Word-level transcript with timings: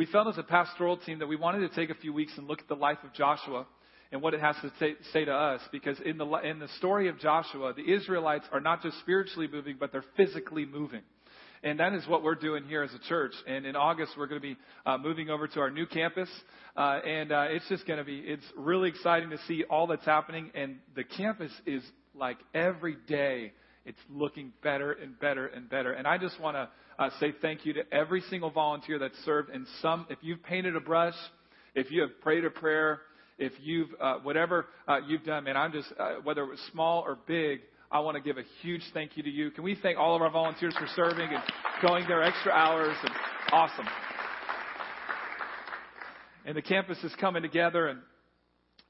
we 0.00 0.06
felt 0.06 0.28
as 0.28 0.38
a 0.38 0.42
pastoral 0.42 0.96
team 0.96 1.18
that 1.18 1.26
we 1.26 1.36
wanted 1.36 1.58
to 1.58 1.68
take 1.76 1.90
a 1.90 2.00
few 2.00 2.10
weeks 2.10 2.32
and 2.38 2.48
look 2.48 2.58
at 2.58 2.68
the 2.68 2.74
life 2.74 2.96
of 3.04 3.12
Joshua 3.12 3.66
and 4.10 4.22
what 4.22 4.32
it 4.32 4.40
has 4.40 4.56
to 4.62 4.72
say, 4.80 4.94
say 5.12 5.26
to 5.26 5.30
us. 5.30 5.60
Because 5.72 6.00
in 6.00 6.16
the, 6.16 6.24
in 6.36 6.58
the 6.58 6.68
story 6.78 7.08
of 7.08 7.18
Joshua, 7.18 7.74
the 7.74 7.92
Israelites 7.92 8.46
are 8.50 8.60
not 8.60 8.82
just 8.82 8.98
spiritually 9.00 9.46
moving, 9.46 9.76
but 9.78 9.92
they're 9.92 10.06
physically 10.16 10.64
moving. 10.64 11.02
And 11.62 11.78
that 11.80 11.92
is 11.92 12.08
what 12.08 12.22
we're 12.22 12.34
doing 12.34 12.64
here 12.64 12.82
as 12.82 12.94
a 12.94 13.08
church. 13.10 13.34
And 13.46 13.66
in 13.66 13.76
August, 13.76 14.12
we're 14.16 14.26
going 14.26 14.40
to 14.40 14.48
be 14.48 14.56
uh, 14.86 14.96
moving 14.96 15.28
over 15.28 15.46
to 15.46 15.60
our 15.60 15.70
new 15.70 15.84
campus. 15.84 16.30
Uh, 16.74 17.00
and 17.04 17.30
uh, 17.30 17.48
it's 17.50 17.68
just 17.68 17.86
going 17.86 17.98
to 17.98 18.04
be, 18.04 18.20
it's 18.20 18.46
really 18.56 18.88
exciting 18.88 19.28
to 19.28 19.38
see 19.46 19.64
all 19.68 19.86
that's 19.86 20.06
happening. 20.06 20.50
And 20.54 20.76
the 20.96 21.04
campus 21.04 21.52
is 21.66 21.82
like 22.14 22.38
every 22.54 22.96
day, 23.06 23.52
it's 23.84 23.98
looking 24.10 24.52
better 24.62 24.92
and 24.92 25.18
better 25.18 25.46
and 25.46 25.68
better. 25.68 25.92
And 25.92 26.06
I 26.06 26.18
just 26.18 26.38
want 26.40 26.56
to 26.56 26.68
uh, 26.98 27.10
say 27.18 27.32
thank 27.40 27.64
you 27.64 27.72
to 27.74 27.82
every 27.92 28.20
single 28.28 28.50
volunteer 28.50 28.98
that 28.98 29.12
served 29.24 29.50
in 29.50 29.66
some, 29.80 30.06
if 30.10 30.18
you've 30.22 30.42
painted 30.42 30.76
a 30.76 30.80
brush, 30.80 31.14
if 31.74 31.90
you 31.90 32.02
have 32.02 32.20
prayed 32.20 32.44
a 32.44 32.50
prayer, 32.50 33.00
if 33.38 33.52
you've, 33.62 33.88
uh, 34.00 34.16
whatever 34.22 34.66
uh, 34.86 34.98
you've 35.08 35.24
done, 35.24 35.44
man, 35.44 35.56
I'm 35.56 35.72
just, 35.72 35.88
uh, 35.98 36.16
whether 36.24 36.42
it 36.42 36.50
was 36.50 36.60
small 36.72 37.02
or 37.06 37.16
big, 37.26 37.60
I 37.90 38.00
want 38.00 38.16
to 38.16 38.22
give 38.22 38.36
a 38.36 38.44
huge 38.62 38.82
thank 38.92 39.16
you 39.16 39.22
to 39.22 39.30
you. 39.30 39.50
Can 39.50 39.64
we 39.64 39.76
thank 39.82 39.98
all 39.98 40.14
of 40.14 40.22
our 40.22 40.30
volunteers 40.30 40.74
for 40.78 40.86
serving 40.94 41.28
and 41.28 41.42
going 41.82 42.06
their 42.06 42.22
extra 42.22 42.52
hours? 42.52 42.96
And 43.02 43.12
awesome. 43.50 43.86
And 46.44 46.56
the 46.56 46.62
campus 46.62 46.98
is 47.02 47.12
coming 47.20 47.42
together, 47.42 47.88
and 47.88 48.00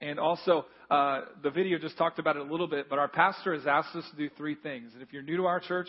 and 0.00 0.18
also 0.18 0.66
uh, 0.90 1.22
the 1.42 1.50
video 1.50 1.78
just 1.78 1.96
talked 1.96 2.18
about 2.18 2.36
it 2.36 2.42
a 2.42 2.50
little 2.50 2.66
bit. 2.66 2.88
But 2.88 2.98
our 2.98 3.08
pastor 3.08 3.54
has 3.54 3.66
asked 3.66 3.94
us 3.94 4.04
to 4.10 4.16
do 4.16 4.30
three 4.36 4.54
things. 4.54 4.92
And 4.94 5.02
if 5.02 5.12
you're 5.12 5.22
new 5.22 5.36
to 5.36 5.46
our 5.46 5.60
church, 5.60 5.88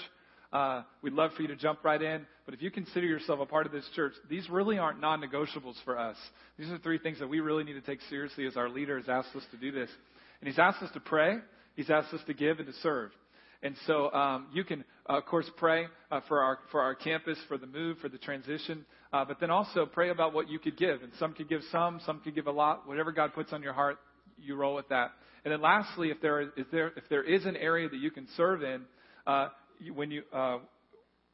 uh, 0.54 0.84
we'd 1.02 1.14
love 1.14 1.32
for 1.36 1.42
you 1.42 1.48
to 1.48 1.56
jump 1.56 1.80
right 1.84 2.02
in. 2.02 2.26
But 2.46 2.54
if 2.54 2.62
you 2.62 2.72
consider 2.72 3.08
yourself 3.08 3.40
a 3.40 3.46
part 3.46 3.66
of 3.66 3.72
this 3.72 3.88
church, 3.96 4.14
these 4.30 4.50
really 4.50 4.78
aren't 4.78 5.00
non 5.00 5.22
negotiables 5.22 5.76
for 5.86 5.98
us. 5.98 6.18
These 6.58 6.70
are 6.70 6.78
three 6.80 7.00
things 7.00 7.20
that 7.20 7.28
we 7.28 7.40
really 7.40 7.64
need 7.64 7.74
to 7.74 7.82
take 7.82 8.00
seriously 8.10 8.46
as 8.46 8.58
our 8.58 8.70
leader 8.70 8.98
has 8.98 9.08
asked 9.08 9.36
us 9.36 9.44
to 9.52 9.58
do 9.58 9.72
this. 9.72 9.90
And 10.42 10.48
he's 10.48 10.59
asked 10.59 10.84
us 10.84 10.92
to 10.94 11.00
pray, 11.00 11.38
he's 11.75 11.90
asked 11.90 12.14
us 12.14 12.22
to 12.28 12.34
give, 12.34 12.59
and 12.59 12.68
to 12.68 12.73
serve. 12.81 13.12
And 13.64 13.75
so 13.86 14.12
um, 14.12 14.48
you 14.52 14.64
can, 14.64 14.84
uh, 15.09 15.17
of 15.17 15.25
course, 15.25 15.49
pray 15.57 15.88
uh, 16.11 16.21
for 16.27 16.41
our 16.41 16.59
for 16.71 16.81
our 16.81 16.95
campus, 16.95 17.38
for 17.47 17.57
the 17.57 17.67
move, 17.67 17.97
for 17.99 18.09
the 18.09 18.17
transition, 18.17 18.85
uh, 19.13 19.25
but 19.25 19.39
then 19.39 19.49
also 19.49 19.85
pray 19.85 20.09
about 20.09 20.33
what 20.33 20.49
you 20.49 20.59
could 20.59 20.77
give. 20.77 21.02
And 21.03 21.11
some 21.19 21.33
could 21.33 21.49
give 21.49 21.61
some, 21.71 21.99
some 22.05 22.19
could 22.19 22.35
give 22.35 22.47
a 22.47 22.52
lot. 22.52 22.88
Whatever 22.88 23.11
God 23.11 23.33
puts 23.33 23.52
on 23.53 23.61
your 23.63 23.73
heart, 23.73 23.97
you 24.38 24.55
roll 24.55 24.75
with 24.75 24.89
that. 24.89 25.11
And 25.44 25.52
then 25.52 25.61
lastly, 25.61 26.09
if 26.09 26.22
there 26.22 26.41
is, 26.41 26.49
there 26.72 26.89
if 26.95 27.03
there 27.09 27.23
is 27.23 27.45
an 27.45 27.55
area 27.55 27.89
that 27.89 27.97
you 27.97 28.11
can 28.11 28.27
serve 28.38 28.63
in, 28.63 28.81
uh, 29.25 29.47
when 29.94 30.11
you 30.11 30.23
uh, 30.31 30.59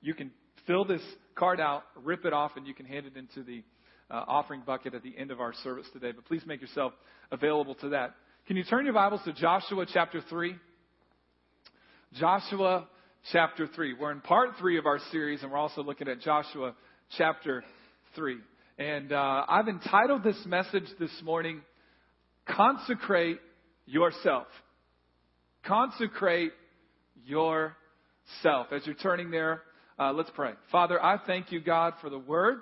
you 0.01 0.13
can 0.13 0.31
fill 0.65 0.85
this 0.85 1.01
card 1.35 1.59
out, 1.59 1.83
rip 2.03 2.25
it 2.25 2.33
off, 2.33 2.51
and 2.55 2.65
you 2.65 2.73
can 2.73 2.85
hand 2.85 3.05
it 3.05 3.17
into 3.17 3.43
the 3.43 3.63
uh, 4.09 4.23
offering 4.27 4.63
bucket 4.65 4.93
at 4.93 5.03
the 5.03 5.13
end 5.17 5.31
of 5.31 5.41
our 5.41 5.53
service 5.63 5.85
today. 5.91 6.13
But 6.13 6.25
please 6.25 6.43
make 6.45 6.61
yourself 6.61 6.93
available 7.31 7.75
to 7.75 7.89
that. 7.89 8.15
Can 8.47 8.55
you 8.55 8.63
turn 8.63 8.85
your 8.85 8.93
Bibles 8.93 9.21
to 9.25 9.33
Joshua 9.33 9.85
chapter 9.93 10.21
three? 10.29 10.55
Joshua 12.13 12.87
chapter 13.31 13.67
three. 13.67 13.93
We're 13.93 14.11
in 14.11 14.21
part 14.21 14.51
three 14.59 14.77
of 14.77 14.85
our 14.85 14.99
series, 15.11 15.41
and 15.43 15.51
we're 15.51 15.57
also 15.57 15.83
looking 15.83 16.07
at 16.07 16.21
Joshua 16.21 16.73
chapter 17.17 17.63
three. 18.15 18.37
And 18.77 19.11
uh, 19.11 19.45
I've 19.47 19.67
entitled 19.67 20.23
this 20.23 20.41
message 20.45 20.85
this 20.99 21.11
morning, 21.23 21.61
"Consecrate 22.47 23.39
Yourself." 23.85 24.47
Consecrate 25.65 26.53
yourself. 27.25 28.67
As 28.71 28.85
you're 28.85 28.95
turning 28.95 29.31
there, 29.31 29.63
uh, 29.99 30.13
let's 30.13 30.29
pray. 30.33 30.51
Father, 30.71 31.03
I 31.03 31.17
thank 31.27 31.51
you, 31.51 31.59
God, 31.59 31.93
for 31.99 32.09
the 32.09 32.19
word. 32.19 32.59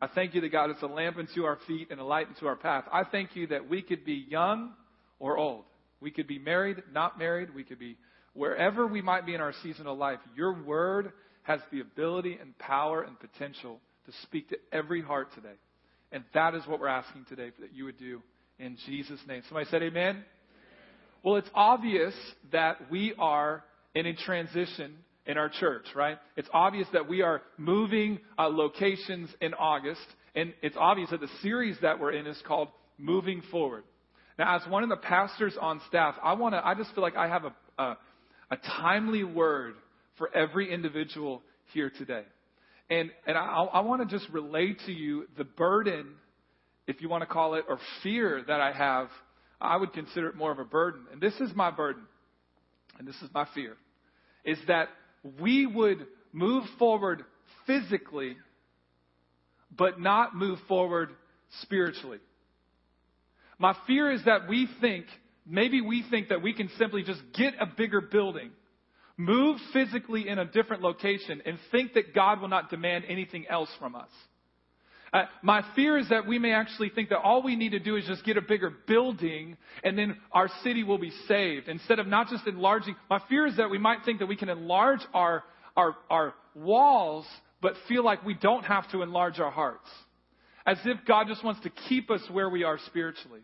I 0.00 0.06
thank 0.06 0.34
you 0.34 0.40
that, 0.40 0.52
God, 0.52 0.70
it's 0.70 0.82
a 0.82 0.86
lamp 0.86 1.18
unto 1.18 1.44
our 1.44 1.58
feet 1.66 1.88
and 1.90 2.00
a 2.00 2.04
light 2.04 2.28
unto 2.28 2.46
our 2.46 2.56
path. 2.56 2.84
I 2.90 3.04
thank 3.04 3.36
you 3.36 3.48
that 3.48 3.68
we 3.68 3.82
could 3.82 4.06
be 4.06 4.24
young 4.30 4.72
or 5.18 5.36
old. 5.36 5.64
We 6.00 6.10
could 6.10 6.26
be 6.26 6.38
married, 6.38 6.82
not 6.90 7.18
married. 7.18 7.54
We 7.54 7.64
could 7.64 7.78
be 7.78 7.98
wherever 8.36 8.86
we 8.86 9.02
might 9.02 9.26
be 9.26 9.34
in 9.34 9.40
our 9.40 9.54
season 9.62 9.86
of 9.86 9.98
life. 9.98 10.18
Your 10.36 10.62
word 10.62 11.12
has 11.42 11.60
the 11.72 11.80
ability 11.80 12.38
and 12.40 12.56
power 12.58 13.02
and 13.02 13.18
potential 13.18 13.80
to 14.06 14.12
speak 14.22 14.48
to 14.50 14.56
every 14.72 15.02
heart 15.02 15.28
today. 15.34 15.54
And 16.12 16.24
that 16.34 16.54
is 16.54 16.66
what 16.66 16.80
we're 16.80 16.88
asking 16.88 17.26
today 17.28 17.50
that 17.60 17.74
you 17.74 17.84
would 17.84 17.98
do 17.98 18.22
in 18.58 18.76
Jesus' 18.86 19.20
name. 19.26 19.42
Somebody 19.48 19.68
said 19.70 19.82
amen? 19.82 20.24
Well, 21.22 21.36
it's 21.36 21.50
obvious 21.54 22.14
that 22.52 22.90
we 22.90 23.14
are 23.18 23.64
in 23.94 24.06
a 24.06 24.14
transition 24.14 24.94
in 25.26 25.36
our 25.38 25.48
church, 25.48 25.86
right? 25.94 26.18
It's 26.36 26.48
obvious 26.52 26.86
that 26.92 27.08
we 27.08 27.22
are 27.22 27.42
moving 27.58 28.20
uh, 28.38 28.48
locations 28.48 29.28
in 29.40 29.54
August, 29.54 30.06
and 30.34 30.54
it's 30.62 30.76
obvious 30.78 31.10
that 31.10 31.20
the 31.20 31.30
series 31.42 31.76
that 31.82 31.98
we're 31.98 32.12
in 32.12 32.26
is 32.26 32.40
called 32.46 32.68
Moving 32.98 33.42
Forward. 33.50 33.82
Now, 34.38 34.56
as 34.56 34.70
one 34.70 34.82
of 34.82 34.88
the 34.88 34.96
pastors 34.96 35.56
on 35.60 35.80
staff, 35.88 36.14
I 36.22 36.34
want 36.34 36.54
to, 36.54 36.64
I 36.64 36.74
just 36.74 36.94
feel 36.94 37.02
like 37.02 37.16
I 37.16 37.28
have 37.28 37.44
a, 37.44 37.82
a, 37.82 37.98
a 38.50 38.56
timely 38.56 39.24
word 39.24 39.74
for 40.18 40.34
every 40.34 40.72
individual 40.72 41.42
here 41.72 41.90
today. 41.90 42.22
And, 42.88 43.10
and 43.26 43.36
I, 43.36 43.64
I 43.64 43.80
want 43.80 44.08
to 44.08 44.18
just 44.18 44.30
relate 44.32 44.78
to 44.86 44.92
you 44.92 45.26
the 45.36 45.44
burden, 45.44 46.06
if 46.86 47.00
you 47.00 47.08
want 47.08 47.22
to 47.22 47.26
call 47.26 47.54
it, 47.54 47.64
or 47.68 47.78
fear 48.02 48.42
that 48.46 48.60
I 48.60 48.72
have. 48.72 49.08
I 49.60 49.76
would 49.76 49.92
consider 49.92 50.28
it 50.28 50.36
more 50.36 50.52
of 50.52 50.58
a 50.58 50.64
burden. 50.64 51.06
And 51.12 51.20
this 51.20 51.34
is 51.40 51.50
my 51.54 51.70
burden. 51.70 52.04
And 52.98 53.06
this 53.06 53.16
is 53.16 53.28
my 53.34 53.46
fear 53.54 53.76
is 54.44 54.58
that 54.68 54.88
we 55.40 55.66
would 55.66 56.06
move 56.32 56.64
forward 56.78 57.24
physically, 57.66 58.36
but 59.76 60.00
not 60.00 60.36
move 60.36 60.58
forward 60.68 61.10
spiritually. 61.62 62.20
My 63.58 63.74
fear 63.86 64.12
is 64.12 64.24
that 64.24 64.48
we 64.48 64.68
think, 64.80 65.06
maybe 65.46 65.80
we 65.80 66.04
think 66.10 66.28
that 66.28 66.42
we 66.42 66.52
can 66.52 66.68
simply 66.78 67.02
just 67.02 67.20
get 67.36 67.54
a 67.60 67.66
bigger 67.66 68.00
building, 68.00 68.50
move 69.16 69.58
physically 69.72 70.28
in 70.28 70.38
a 70.38 70.44
different 70.44 70.82
location, 70.82 71.42
and 71.46 71.58
think 71.70 71.94
that 71.94 72.14
God 72.14 72.40
will 72.40 72.48
not 72.48 72.70
demand 72.70 73.04
anything 73.08 73.46
else 73.48 73.70
from 73.78 73.94
us. 73.94 74.08
Uh, 75.12 75.22
my 75.40 75.62
fear 75.74 75.96
is 75.96 76.08
that 76.08 76.26
we 76.26 76.38
may 76.38 76.52
actually 76.52 76.90
think 76.90 77.08
that 77.10 77.18
all 77.18 77.42
we 77.42 77.56
need 77.56 77.70
to 77.70 77.78
do 77.78 77.96
is 77.96 78.04
just 78.06 78.24
get 78.24 78.36
a 78.36 78.42
bigger 78.42 78.70
building 78.86 79.56
and 79.84 79.96
then 79.96 80.16
our 80.32 80.48
city 80.62 80.82
will 80.82 80.98
be 80.98 81.12
saved 81.28 81.68
instead 81.68 81.98
of 81.98 82.06
not 82.06 82.28
just 82.28 82.46
enlarging. 82.46 82.96
My 83.08 83.20
fear 83.28 83.46
is 83.46 83.56
that 83.56 83.70
we 83.70 83.78
might 83.78 84.04
think 84.04 84.18
that 84.18 84.26
we 84.26 84.36
can 84.36 84.48
enlarge 84.48 85.00
our, 85.14 85.44
our, 85.76 85.94
our 86.10 86.34
walls, 86.54 87.24
but 87.62 87.74
feel 87.88 88.04
like 88.04 88.24
we 88.24 88.34
don't 88.34 88.64
have 88.64 88.90
to 88.90 89.02
enlarge 89.02 89.38
our 89.38 89.50
hearts. 89.50 89.88
As 90.66 90.78
if 90.84 90.98
God 91.06 91.28
just 91.28 91.44
wants 91.44 91.60
to 91.62 91.70
keep 91.88 92.10
us 92.10 92.20
where 92.30 92.50
we 92.50 92.64
are 92.64 92.78
spiritually. 92.86 93.40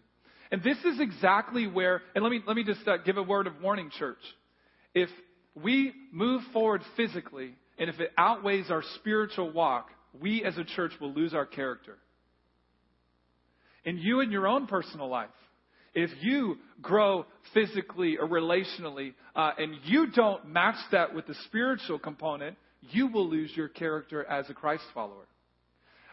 And 0.53 0.63
this 0.63 0.77
is 0.85 1.01
exactly 1.01 1.67
where, 1.67 2.03
and 2.15 2.23
let 2.23 2.31
me, 2.31 2.41
let 2.47 2.55
me 2.55 2.63
just 2.63 2.87
uh, 2.87 2.99
give 2.99 3.17
a 3.17 3.23
word 3.23 3.47
of 3.47 3.61
warning, 3.63 3.91
church. 3.99 4.19
If 4.95 5.09
we 5.55 5.93
move 6.13 6.43
forward 6.53 6.83
physically, 6.95 7.55
and 7.79 7.89
if 7.89 7.99
it 7.99 8.13
outweighs 8.19 8.71
our 8.71 8.83
spiritual 8.97 9.51
walk, 9.51 9.89
we 10.21 10.45
as 10.45 10.59
a 10.59 10.65
church 10.65 10.93
will 11.01 11.12
lose 11.12 11.33
our 11.33 11.47
character. 11.47 11.97
And 13.87 13.99
you 13.99 14.21
in 14.21 14.31
your 14.31 14.47
own 14.47 14.67
personal 14.67 15.09
life, 15.09 15.31
if 15.95 16.11
you 16.21 16.59
grow 16.83 17.25
physically 17.55 18.19
or 18.19 18.29
relationally 18.29 19.15
uh, 19.35 19.53
and 19.57 19.75
you 19.85 20.11
don't 20.11 20.47
match 20.49 20.77
that 20.93 21.15
with 21.15 21.27
the 21.27 21.35
spiritual 21.47 21.99
component, 21.99 22.59
you 22.91 23.07
will 23.07 23.29
lose 23.29 23.51
your 23.57 23.69
character 23.69 24.25
as 24.25 24.49
a 24.51 24.55
Christ 24.55 24.85
follower. 24.93 25.27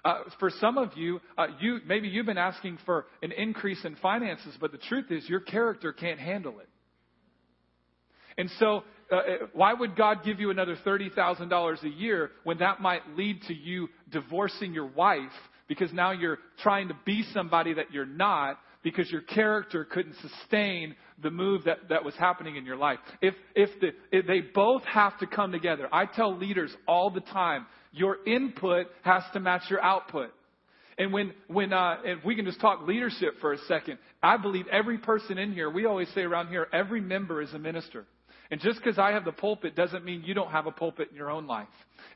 Uh, 0.03 0.19
for 0.39 0.49
some 0.49 0.77
of 0.77 0.95
you, 0.95 1.19
uh, 1.37 1.47
you 1.59 1.79
maybe 1.85 2.07
you've 2.07 2.25
been 2.25 2.37
asking 2.37 2.77
for 2.85 3.05
an 3.21 3.31
increase 3.31 3.83
in 3.83 3.95
finances, 3.97 4.55
but 4.59 4.71
the 4.71 4.77
truth 4.77 5.11
is 5.11 5.27
your 5.27 5.41
character 5.41 5.91
can't 5.91 6.19
handle 6.19 6.59
it. 6.59 6.69
And 8.37 8.49
so 8.59 8.83
uh, 9.11 9.15
uh, 9.15 9.21
why 9.53 9.73
would 9.73 9.95
God 9.95 10.23
give 10.23 10.39
you 10.39 10.49
another 10.49 10.77
$30,000 10.85 11.83
a 11.83 11.89
year 11.89 12.31
when 12.43 12.59
that 12.59 12.79
might 12.79 13.01
lead 13.17 13.41
to 13.43 13.53
you 13.53 13.89
divorcing 14.09 14.73
your 14.73 14.85
wife 14.85 15.31
because 15.67 15.91
now 15.91 16.11
you're 16.11 16.39
trying 16.63 16.87
to 16.87 16.95
be 17.05 17.23
somebody 17.33 17.73
that 17.73 17.91
you're 17.91 18.05
not 18.05 18.59
because 18.81 19.11
your 19.11 19.21
character 19.21 19.83
couldn't 19.83 20.15
sustain 20.21 20.95
the 21.21 21.29
move 21.29 21.65
that, 21.65 21.89
that 21.89 22.03
was 22.03 22.15
happening 22.15 22.55
in 22.55 22.65
your 22.65 22.77
life. 22.77 22.99
If, 23.21 23.33
if, 23.55 23.69
the, 23.81 23.89
if 24.11 24.25
they 24.25 24.39
both 24.39 24.83
have 24.85 25.17
to 25.19 25.27
come 25.27 25.51
together, 25.51 25.89
I 25.91 26.05
tell 26.05 26.35
leaders 26.37 26.73
all 26.87 27.09
the 27.09 27.19
time, 27.19 27.65
your 27.91 28.17
input 28.25 28.87
has 29.03 29.23
to 29.33 29.39
match 29.39 29.63
your 29.69 29.81
output. 29.81 30.31
And 30.97 31.13
when, 31.13 31.33
when, 31.47 31.71
uh, 31.71 31.97
if 32.03 32.25
we 32.25 32.35
can 32.35 32.45
just 32.45 32.59
talk 32.59 32.85
leadership 32.85 33.35
for 33.39 33.53
a 33.53 33.57
second, 33.67 33.99
I 34.21 34.35
believe 34.37 34.67
every 34.67 34.97
person 34.97 35.37
in 35.37 35.53
here, 35.53 35.69
we 35.69 35.85
always 35.85 36.09
say 36.09 36.21
around 36.21 36.49
here, 36.49 36.67
every 36.73 36.99
member 36.99 37.41
is 37.41 37.53
a 37.53 37.59
minister. 37.59 38.05
And 38.51 38.59
just 38.59 38.79
because 38.79 38.97
I 38.97 39.11
have 39.11 39.25
the 39.25 39.31
pulpit 39.31 39.75
doesn't 39.75 40.03
mean 40.03 40.23
you 40.25 40.33
don't 40.33 40.49
have 40.49 40.65
a 40.65 40.71
pulpit 40.71 41.09
in 41.11 41.15
your 41.15 41.29
own 41.29 41.45
life. 41.45 41.67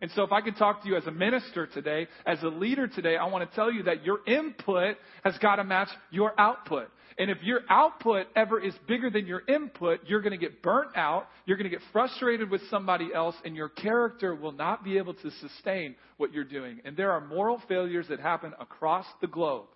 And 0.02 0.10
so 0.12 0.24
if 0.24 0.32
I 0.32 0.42
could 0.42 0.58
talk 0.58 0.82
to 0.82 0.90
you 0.90 0.96
as 0.96 1.06
a 1.06 1.12
minister 1.12 1.68
today, 1.68 2.08
as 2.26 2.42
a 2.42 2.48
leader 2.48 2.88
today, 2.88 3.18
I 3.18 3.28
want 3.28 3.48
to 3.48 3.56
tell 3.56 3.72
you 3.72 3.84
that 3.84 4.04
your 4.04 4.20
input 4.26 4.98
has 5.24 5.38
got 5.38 5.58
to 5.58 5.64
match 5.64 5.90
your 6.10 6.40
output. 6.40 6.90
And 7.20 7.30
if 7.30 7.38
your 7.44 7.62
output 7.70 8.26
ever 8.36 8.60
is 8.60 8.74
bigger 8.88 9.12
than 9.12 9.28
your 9.28 9.44
input, 9.48 10.00
you're 10.08 10.22
going 10.22 10.32
to 10.32 10.38
get 10.38 10.64
burnt 10.64 10.90
out, 10.96 11.28
you're 11.46 11.58
going 11.58 11.70
to 11.70 11.76
get 11.76 11.86
frustrated 11.92 12.50
with 12.50 12.62
somebody 12.72 13.10
else, 13.14 13.36
and 13.46 13.56
your 13.56 13.70
character 13.70 14.34
will 14.34 14.52
not 14.52 14.84
be 14.84 14.98
able 14.98 15.14
to 15.14 15.30
sustain 15.40 15.96
what 16.18 16.34
you're 16.34 16.44
doing. 16.44 16.82
And 16.84 16.98
there 16.98 17.12
are 17.12 17.22
moral 17.22 17.62
failures 17.68 18.08
that 18.10 18.20
happen 18.20 18.54
across 18.60 19.06
the 19.22 19.28
globe 19.28 19.68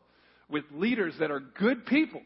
with 0.50 0.64
leaders 0.74 1.14
that 1.20 1.30
are 1.30 1.40
good 1.40 1.86
people 1.86 2.22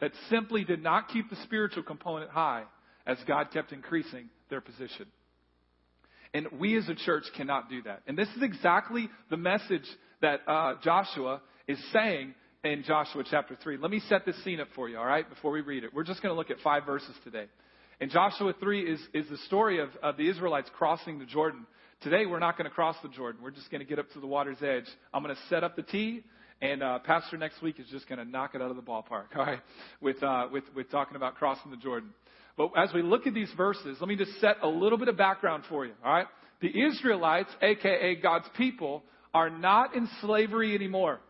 that 0.00 0.12
simply 0.30 0.64
did 0.64 0.82
not 0.82 1.08
keep 1.08 1.28
the 1.28 1.36
spiritual 1.44 1.82
component 1.82 2.30
high 2.30 2.64
as 3.06 3.18
God 3.26 3.50
kept 3.52 3.72
increasing 3.72 4.28
their 4.50 4.60
position. 4.60 5.06
And 6.34 6.46
we 6.58 6.76
as 6.76 6.88
a 6.88 6.94
church 6.94 7.24
cannot 7.36 7.70
do 7.70 7.82
that. 7.82 8.02
And 8.06 8.18
this 8.18 8.28
is 8.36 8.42
exactly 8.42 9.08
the 9.30 9.36
message 9.36 9.86
that 10.20 10.40
uh, 10.46 10.74
Joshua 10.82 11.40
is 11.68 11.78
saying 11.92 12.34
in 12.64 12.82
Joshua 12.84 13.24
chapter 13.28 13.56
3. 13.62 13.78
Let 13.78 13.90
me 13.90 14.00
set 14.08 14.26
this 14.26 14.42
scene 14.44 14.60
up 14.60 14.68
for 14.74 14.88
you, 14.88 14.98
all 14.98 15.06
right, 15.06 15.28
before 15.28 15.52
we 15.52 15.60
read 15.60 15.84
it. 15.84 15.94
We're 15.94 16.04
just 16.04 16.22
going 16.22 16.32
to 16.32 16.36
look 16.36 16.50
at 16.50 16.58
five 16.62 16.84
verses 16.84 17.14
today. 17.24 17.46
And 18.00 18.10
Joshua 18.10 18.54
3 18.58 18.92
is, 18.92 19.00
is 19.14 19.28
the 19.30 19.38
story 19.46 19.80
of, 19.80 19.88
of 20.02 20.16
the 20.16 20.28
Israelites 20.28 20.68
crossing 20.76 21.18
the 21.18 21.24
Jordan. 21.24 21.66
Today, 22.02 22.26
we're 22.26 22.38
not 22.38 22.58
going 22.58 22.68
to 22.68 22.74
cross 22.74 22.96
the 23.02 23.08
Jordan. 23.08 23.40
We're 23.42 23.50
just 23.50 23.70
going 23.70 23.80
to 23.80 23.86
get 23.86 23.98
up 23.98 24.10
to 24.12 24.20
the 24.20 24.26
water's 24.26 24.58
edge. 24.62 24.84
I'm 25.14 25.22
going 25.22 25.34
to 25.34 25.40
set 25.48 25.64
up 25.64 25.76
the 25.76 25.82
tee, 25.82 26.22
and 26.60 26.82
uh, 26.82 26.98
Pastor 26.98 27.38
next 27.38 27.62
week 27.62 27.80
is 27.80 27.86
just 27.90 28.06
going 28.06 28.18
to 28.18 28.24
knock 28.24 28.54
it 28.54 28.60
out 28.60 28.68
of 28.68 28.76
the 28.76 28.82
ballpark, 28.82 29.28
all 29.36 29.46
right, 29.46 29.60
with, 30.02 30.22
uh, 30.22 30.48
with, 30.52 30.64
with 30.74 30.90
talking 30.90 31.16
about 31.16 31.36
crossing 31.36 31.70
the 31.70 31.78
Jordan. 31.78 32.10
But 32.56 32.70
as 32.76 32.92
we 32.94 33.02
look 33.02 33.26
at 33.26 33.34
these 33.34 33.50
verses, 33.56 33.98
let 34.00 34.08
me 34.08 34.16
just 34.16 34.40
set 34.40 34.56
a 34.62 34.68
little 34.68 34.98
bit 34.98 35.08
of 35.08 35.16
background 35.16 35.64
for 35.68 35.84
you, 35.84 35.92
all 36.04 36.12
right? 36.12 36.26
The 36.60 36.68
Israelites, 36.68 37.50
aka 37.60 38.14
God's 38.16 38.46
people, 38.56 39.02
are 39.34 39.50
not 39.50 39.94
in 39.94 40.08
slavery 40.22 40.74
anymore. 40.74 41.20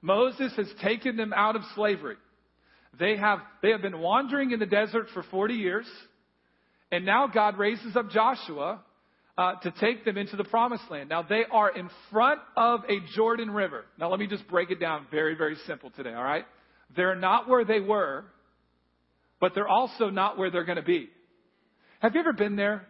Moses 0.00 0.52
has 0.56 0.68
taken 0.82 1.16
them 1.16 1.32
out 1.34 1.56
of 1.56 1.62
slavery. 1.74 2.16
They 2.98 3.16
have, 3.16 3.40
they 3.62 3.70
have 3.70 3.82
been 3.82 3.98
wandering 3.98 4.52
in 4.52 4.58
the 4.58 4.66
desert 4.66 5.08
for 5.12 5.22
40 5.24 5.54
years, 5.54 5.86
and 6.90 7.04
now 7.04 7.26
God 7.26 7.58
raises 7.58 7.94
up 7.94 8.10
Joshua 8.10 8.80
uh, 9.36 9.56
to 9.56 9.70
take 9.72 10.06
them 10.06 10.16
into 10.16 10.36
the 10.36 10.44
promised 10.44 10.84
land. 10.90 11.10
Now 11.10 11.22
they 11.22 11.42
are 11.50 11.76
in 11.76 11.90
front 12.10 12.40
of 12.56 12.80
a 12.88 13.00
Jordan 13.14 13.50
River. 13.50 13.84
Now 13.98 14.10
let 14.10 14.18
me 14.18 14.26
just 14.26 14.48
break 14.48 14.70
it 14.70 14.80
down 14.80 15.06
very, 15.10 15.34
very 15.34 15.56
simple 15.66 15.90
today, 15.90 16.14
all 16.14 16.24
right? 16.24 16.46
They're 16.94 17.16
not 17.16 17.48
where 17.48 17.64
they 17.64 17.80
were, 17.80 18.24
but 19.40 19.54
they're 19.54 19.68
also 19.68 20.10
not 20.10 20.38
where 20.38 20.50
they're 20.50 20.64
going 20.64 20.76
to 20.76 20.82
be. 20.82 21.08
Have 22.00 22.14
you 22.14 22.20
ever 22.20 22.32
been 22.32 22.56
there? 22.56 22.86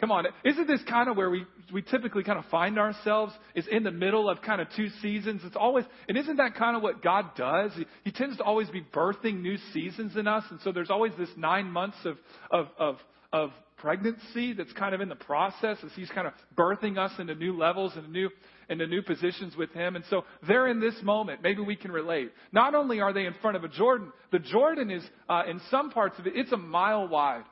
Come 0.00 0.12
on, 0.12 0.26
isn't 0.44 0.68
this 0.68 0.80
kind 0.88 1.08
of 1.08 1.16
where 1.16 1.28
we, 1.28 1.44
we 1.72 1.82
typically 1.82 2.22
kind 2.22 2.38
of 2.38 2.44
find 2.46 2.78
ourselves? 2.78 3.32
Is 3.56 3.66
in 3.68 3.82
the 3.82 3.90
middle 3.90 4.30
of 4.30 4.40
kind 4.42 4.60
of 4.60 4.68
two 4.76 4.88
seasons. 5.02 5.42
It's 5.44 5.56
always, 5.56 5.84
and 6.08 6.16
isn't 6.16 6.36
that 6.36 6.54
kind 6.54 6.76
of 6.76 6.84
what 6.84 7.02
God 7.02 7.34
does? 7.36 7.72
He, 7.74 7.84
he 8.04 8.12
tends 8.12 8.36
to 8.36 8.44
always 8.44 8.70
be 8.70 8.80
birthing 8.80 9.42
new 9.42 9.56
seasons 9.72 10.16
in 10.16 10.28
us, 10.28 10.44
and 10.50 10.60
so 10.62 10.70
there's 10.70 10.90
always 10.90 11.12
this 11.18 11.30
nine 11.36 11.68
months 11.68 11.96
of, 12.04 12.16
of, 12.52 12.68
of, 12.78 12.96
of 13.32 13.50
pregnancy 13.78 14.52
that's 14.52 14.72
kind 14.74 14.94
of 14.94 15.00
in 15.00 15.08
the 15.08 15.16
process 15.16 15.78
as 15.84 15.90
He's 15.96 16.10
kind 16.10 16.28
of 16.28 16.32
birthing 16.56 16.96
us 16.96 17.12
into 17.18 17.34
new 17.34 17.58
levels 17.58 17.92
and 17.96 18.12
new, 18.12 18.30
into 18.68 18.86
new 18.86 19.02
positions 19.02 19.56
with 19.56 19.72
Him. 19.72 19.96
And 19.96 20.04
so 20.10 20.24
they're 20.46 20.68
in 20.68 20.80
this 20.80 20.94
moment. 21.02 21.42
Maybe 21.42 21.62
we 21.62 21.76
can 21.76 21.90
relate. 21.90 22.32
Not 22.52 22.74
only 22.74 23.00
are 23.00 23.12
they 23.12 23.26
in 23.26 23.34
front 23.40 23.56
of 23.56 23.64
a 23.64 23.68
Jordan, 23.68 24.12
the 24.30 24.38
Jordan 24.38 24.90
is, 24.90 25.02
uh, 25.28 25.42
in 25.48 25.60
some 25.70 25.90
parts 25.90 26.18
of 26.18 26.26
it, 26.26 26.34
it's 26.36 26.52
a 26.52 26.56
mile 26.56 27.08
wide. 27.08 27.44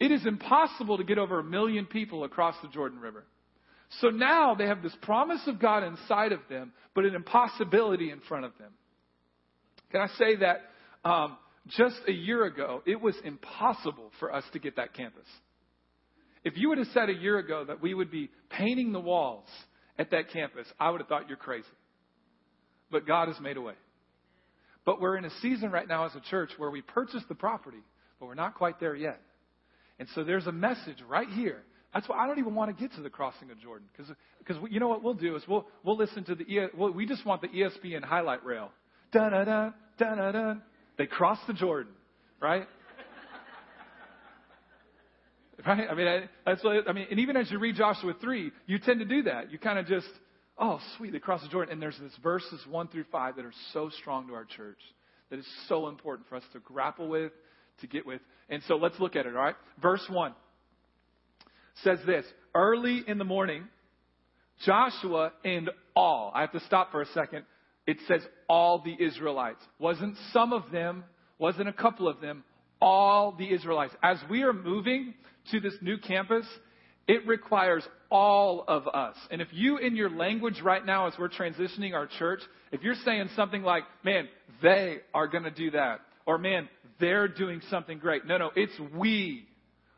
It 0.00 0.10
is 0.10 0.26
impossible 0.26 0.98
to 0.98 1.04
get 1.04 1.18
over 1.18 1.38
a 1.38 1.44
million 1.44 1.86
people 1.86 2.24
across 2.24 2.56
the 2.62 2.68
Jordan 2.68 2.98
River. 2.98 3.24
So 4.00 4.08
now 4.08 4.54
they 4.54 4.66
have 4.66 4.82
this 4.82 4.96
promise 5.02 5.40
of 5.46 5.60
God 5.60 5.84
inside 5.84 6.32
of 6.32 6.40
them, 6.48 6.72
but 6.94 7.04
an 7.04 7.14
impossibility 7.14 8.10
in 8.10 8.20
front 8.20 8.44
of 8.44 8.52
them. 8.58 8.72
Can 9.92 10.00
I 10.00 10.08
say 10.18 10.36
that 10.36 10.62
um, 11.08 11.36
just 11.68 11.96
a 12.08 12.12
year 12.12 12.44
ago, 12.44 12.82
it 12.86 13.00
was 13.00 13.14
impossible 13.24 14.10
for 14.18 14.34
us 14.34 14.44
to 14.52 14.58
get 14.58 14.76
that 14.76 14.94
campus. 14.94 15.26
If 16.42 16.56
you 16.56 16.68
would 16.68 16.78
have 16.78 16.88
said 16.88 17.08
a 17.08 17.14
year 17.14 17.38
ago 17.38 17.64
that 17.64 17.80
we 17.80 17.94
would 17.94 18.10
be 18.10 18.30
painting 18.50 18.92
the 18.92 19.00
walls 19.00 19.48
at 19.98 20.10
that 20.10 20.30
campus, 20.30 20.66
I 20.78 20.90
would 20.90 21.00
have 21.00 21.08
thought 21.08 21.28
you're 21.28 21.36
crazy. 21.36 21.66
But 22.90 23.06
God 23.06 23.28
has 23.28 23.40
made 23.40 23.56
a 23.56 23.60
way. 23.60 23.74
But 24.84 25.00
we're 25.00 25.16
in 25.16 25.24
a 25.24 25.30
season 25.40 25.70
right 25.70 25.88
now 25.88 26.06
as 26.06 26.14
a 26.14 26.20
church 26.20 26.50
where 26.58 26.70
we 26.70 26.82
purchased 26.82 27.28
the 27.28 27.34
property, 27.34 27.82
but 28.20 28.26
we're 28.26 28.34
not 28.34 28.54
quite 28.54 28.80
there 28.80 28.94
yet. 28.94 29.20
And 29.98 30.08
so 30.14 30.24
there's 30.24 30.46
a 30.46 30.52
message 30.52 30.98
right 31.08 31.28
here. 31.28 31.62
That's 31.94 32.08
why 32.08 32.18
I 32.18 32.26
don't 32.26 32.38
even 32.38 32.54
want 32.54 32.76
to 32.76 32.82
get 32.82 32.94
to 32.96 33.02
the 33.02 33.10
crossing 33.10 33.50
of 33.52 33.60
Jordan 33.60 33.86
because 33.96 34.56
you 34.68 34.80
know 34.80 34.88
what 34.88 35.04
we'll 35.04 35.14
do 35.14 35.36
is 35.36 35.42
we'll 35.46 35.66
we'll 35.84 35.96
listen 35.96 36.24
to 36.24 36.34
the 36.34 36.44
we'll, 36.76 36.90
we 36.90 37.06
just 37.06 37.24
want 37.24 37.40
the 37.40 37.48
ESPN 37.48 38.02
highlight 38.02 38.44
rail. 38.44 38.72
Da 39.12 39.30
da 39.30 39.44
da 39.44 39.70
da 39.96 40.14
da 40.16 40.32
da. 40.32 40.54
They 40.98 41.06
cross 41.06 41.38
the 41.46 41.52
Jordan, 41.52 41.92
right? 42.40 42.66
right? 45.66 45.86
I 45.90 45.94
mean, 45.94 46.06
I, 46.06 46.28
that's 46.44 46.62
what 46.62 46.88
I 46.88 46.92
mean. 46.92 47.06
And 47.10 47.20
even 47.20 47.36
as 47.36 47.50
you 47.50 47.58
read 47.58 47.76
Joshua 47.76 48.14
three, 48.20 48.52
you 48.66 48.78
tend 48.78 49.00
to 49.00 49.06
do 49.06 49.22
that. 49.22 49.50
You 49.50 49.58
kind 49.58 49.78
of 49.78 49.86
just, 49.86 50.08
oh, 50.58 50.80
sweet, 50.96 51.12
they 51.12 51.18
cross 51.18 51.42
the 51.42 51.48
Jordan. 51.48 51.72
And 51.72 51.82
there's 51.82 51.98
this 51.98 52.12
verses 52.22 52.60
one 52.68 52.88
through 52.88 53.04
five 53.10 53.36
that 53.36 53.44
are 53.44 53.52
so 53.72 53.90
strong 54.00 54.28
to 54.28 54.34
our 54.34 54.44
church 54.44 54.78
that 55.30 55.38
is 55.38 55.46
so 55.68 55.88
important 55.88 56.28
for 56.28 56.36
us 56.36 56.42
to 56.52 56.58
grapple 56.60 57.08
with, 57.08 57.32
to 57.80 57.86
get 57.86 58.06
with. 58.06 58.20
And 58.50 58.62
so 58.68 58.76
let's 58.76 58.98
look 59.00 59.16
at 59.16 59.26
it, 59.26 59.34
all 59.34 59.42
right? 59.42 59.56
Verse 59.80 60.04
1 60.08 60.34
says 61.82 61.98
this 62.06 62.24
Early 62.54 63.02
in 63.06 63.18
the 63.18 63.24
morning, 63.24 63.64
Joshua 64.64 65.32
and 65.44 65.70
all, 65.96 66.30
I 66.34 66.42
have 66.42 66.52
to 66.52 66.60
stop 66.60 66.92
for 66.92 67.02
a 67.02 67.06
second. 67.06 67.44
It 67.86 67.98
says 68.06 68.22
all 68.48 68.82
the 68.82 68.96
Israelites. 69.02 69.60
Wasn't 69.78 70.16
some 70.32 70.52
of 70.52 70.70
them, 70.70 71.04
wasn't 71.38 71.68
a 71.68 71.72
couple 71.72 72.08
of 72.08 72.20
them, 72.20 72.44
all 72.80 73.34
the 73.36 73.52
Israelites. 73.52 73.94
As 74.02 74.18
we 74.30 74.42
are 74.42 74.52
moving 74.52 75.14
to 75.50 75.60
this 75.60 75.74
new 75.80 75.98
campus, 75.98 76.46
it 77.06 77.26
requires 77.26 77.84
all 78.10 78.64
of 78.66 78.88
us. 78.88 79.16
And 79.30 79.42
if 79.42 79.48
you, 79.52 79.78
in 79.78 79.96
your 79.96 80.10
language 80.10 80.60
right 80.62 80.84
now, 80.84 81.06
as 81.06 81.14
we're 81.18 81.28
transitioning 81.28 81.94
our 81.94 82.06
church, 82.18 82.40
if 82.72 82.82
you're 82.82 82.94
saying 83.04 83.28
something 83.36 83.62
like, 83.62 83.84
man, 84.04 84.28
they 84.62 84.98
are 85.12 85.26
going 85.26 85.44
to 85.44 85.50
do 85.50 85.72
that, 85.72 86.00
or 86.26 86.38
man, 86.38 86.68
they're 87.00 87.28
doing 87.28 87.60
something 87.70 87.98
great. 87.98 88.24
No, 88.26 88.38
no, 88.38 88.50
it's 88.56 88.72
we. 88.94 89.46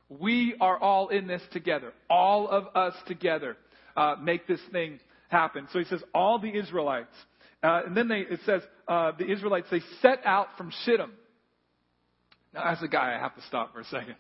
We 0.09 0.55
are 0.61 0.79
all 0.79 1.09
in 1.09 1.27
this 1.27 1.43
together. 1.53 1.93
All 2.09 2.49
of 2.49 2.65
us 2.75 2.95
together 3.07 3.57
uh, 3.97 4.17
make 4.21 4.47
this 4.47 4.61
thing 4.73 5.01
happen. 5.29 5.69
So 5.73 5.79
he 5.79 5.85
says, 5.85 6.03
all 6.15 6.39
the 6.39 6.51
Israelites. 6.51 7.15
Uh, 7.63 7.83
and 7.87 7.97
then 7.97 8.09
they, 8.09 8.21
it 8.21 8.41
says, 8.47 8.63
uh, 8.87 9.13
the 9.19 9.31
Israelites, 9.31 9.67
they 9.71 9.81
set 10.01 10.21
out 10.25 10.49
from 10.57 10.73
Shittim. 10.85 11.13
Now, 12.55 12.71
as 12.73 12.83
a 12.83 12.89
guy, 12.89 13.15
I 13.17 13.19
have 13.21 13.35
to 13.35 13.43
stop 13.43 13.73
for 13.73 13.81
a 13.81 13.85
second. 13.85 14.17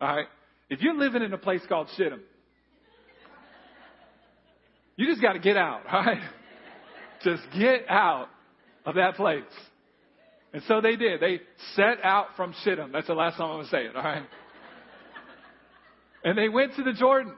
All 0.00 0.16
right? 0.16 0.26
If 0.72 0.80
you're 0.80 0.94
living 0.94 1.20
in 1.20 1.34
a 1.34 1.38
place 1.38 1.60
called 1.68 1.88
Shittim, 1.98 2.22
you 4.96 5.06
just 5.06 5.20
got 5.20 5.34
to 5.34 5.38
get 5.38 5.58
out, 5.58 5.82
right? 5.92 6.22
Just 7.22 7.42
get 7.54 7.84
out 7.90 8.28
of 8.86 8.94
that 8.94 9.16
place. 9.16 9.42
And 10.54 10.62
so 10.66 10.80
they 10.80 10.96
did. 10.96 11.20
They 11.20 11.40
set 11.76 12.02
out 12.02 12.28
from 12.38 12.54
Shittim. 12.64 12.90
That's 12.90 13.06
the 13.06 13.12
last 13.12 13.36
time 13.36 13.50
I'm 13.50 13.56
going 13.56 13.64
to 13.66 13.70
say 13.70 13.84
it, 13.84 13.94
all 13.94 14.02
right? 14.02 14.22
and 16.24 16.38
they 16.38 16.48
went 16.48 16.74
to 16.76 16.84
the 16.84 16.94
Jordan. 16.94 17.34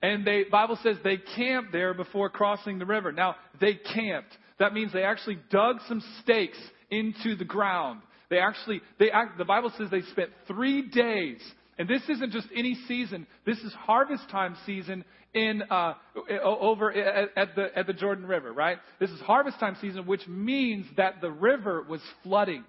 And 0.00 0.24
the 0.24 0.44
Bible 0.50 0.78
says 0.82 0.96
they 1.04 1.18
camped 1.36 1.70
there 1.70 1.92
before 1.92 2.30
crossing 2.30 2.78
the 2.78 2.86
river. 2.86 3.12
Now, 3.12 3.36
they 3.60 3.74
camped. 3.74 4.34
That 4.58 4.72
means 4.72 4.94
they 4.94 5.02
actually 5.02 5.38
dug 5.50 5.80
some 5.86 6.02
stakes 6.22 6.58
into 6.90 7.36
the 7.36 7.44
ground. 7.44 8.00
They 8.30 8.38
actually, 8.38 8.80
they, 8.98 9.10
act, 9.10 9.36
the 9.36 9.44
Bible 9.44 9.70
says 9.76 9.88
they 9.90 10.00
spent 10.00 10.30
three 10.46 10.88
days 10.88 11.40
and 11.78 11.88
this 11.88 12.02
isn't 12.08 12.32
just 12.32 12.48
any 12.54 12.76
season. 12.88 13.26
This 13.46 13.58
is 13.58 13.72
harvest 13.72 14.28
time 14.30 14.56
season 14.66 15.04
in 15.32 15.62
uh, 15.70 15.94
over 16.42 16.92
at, 16.92 17.54
the 17.54 17.68
at 17.76 17.86
the 17.86 17.92
Jordan 17.92 18.26
River, 18.26 18.52
right? 18.52 18.78
This 18.98 19.10
is 19.10 19.20
harvest 19.20 19.60
time 19.60 19.76
season, 19.80 20.06
which 20.06 20.26
means 20.26 20.86
that 20.96 21.20
the 21.20 21.30
river 21.30 21.84
was 21.88 22.00
flooding. 22.24 22.64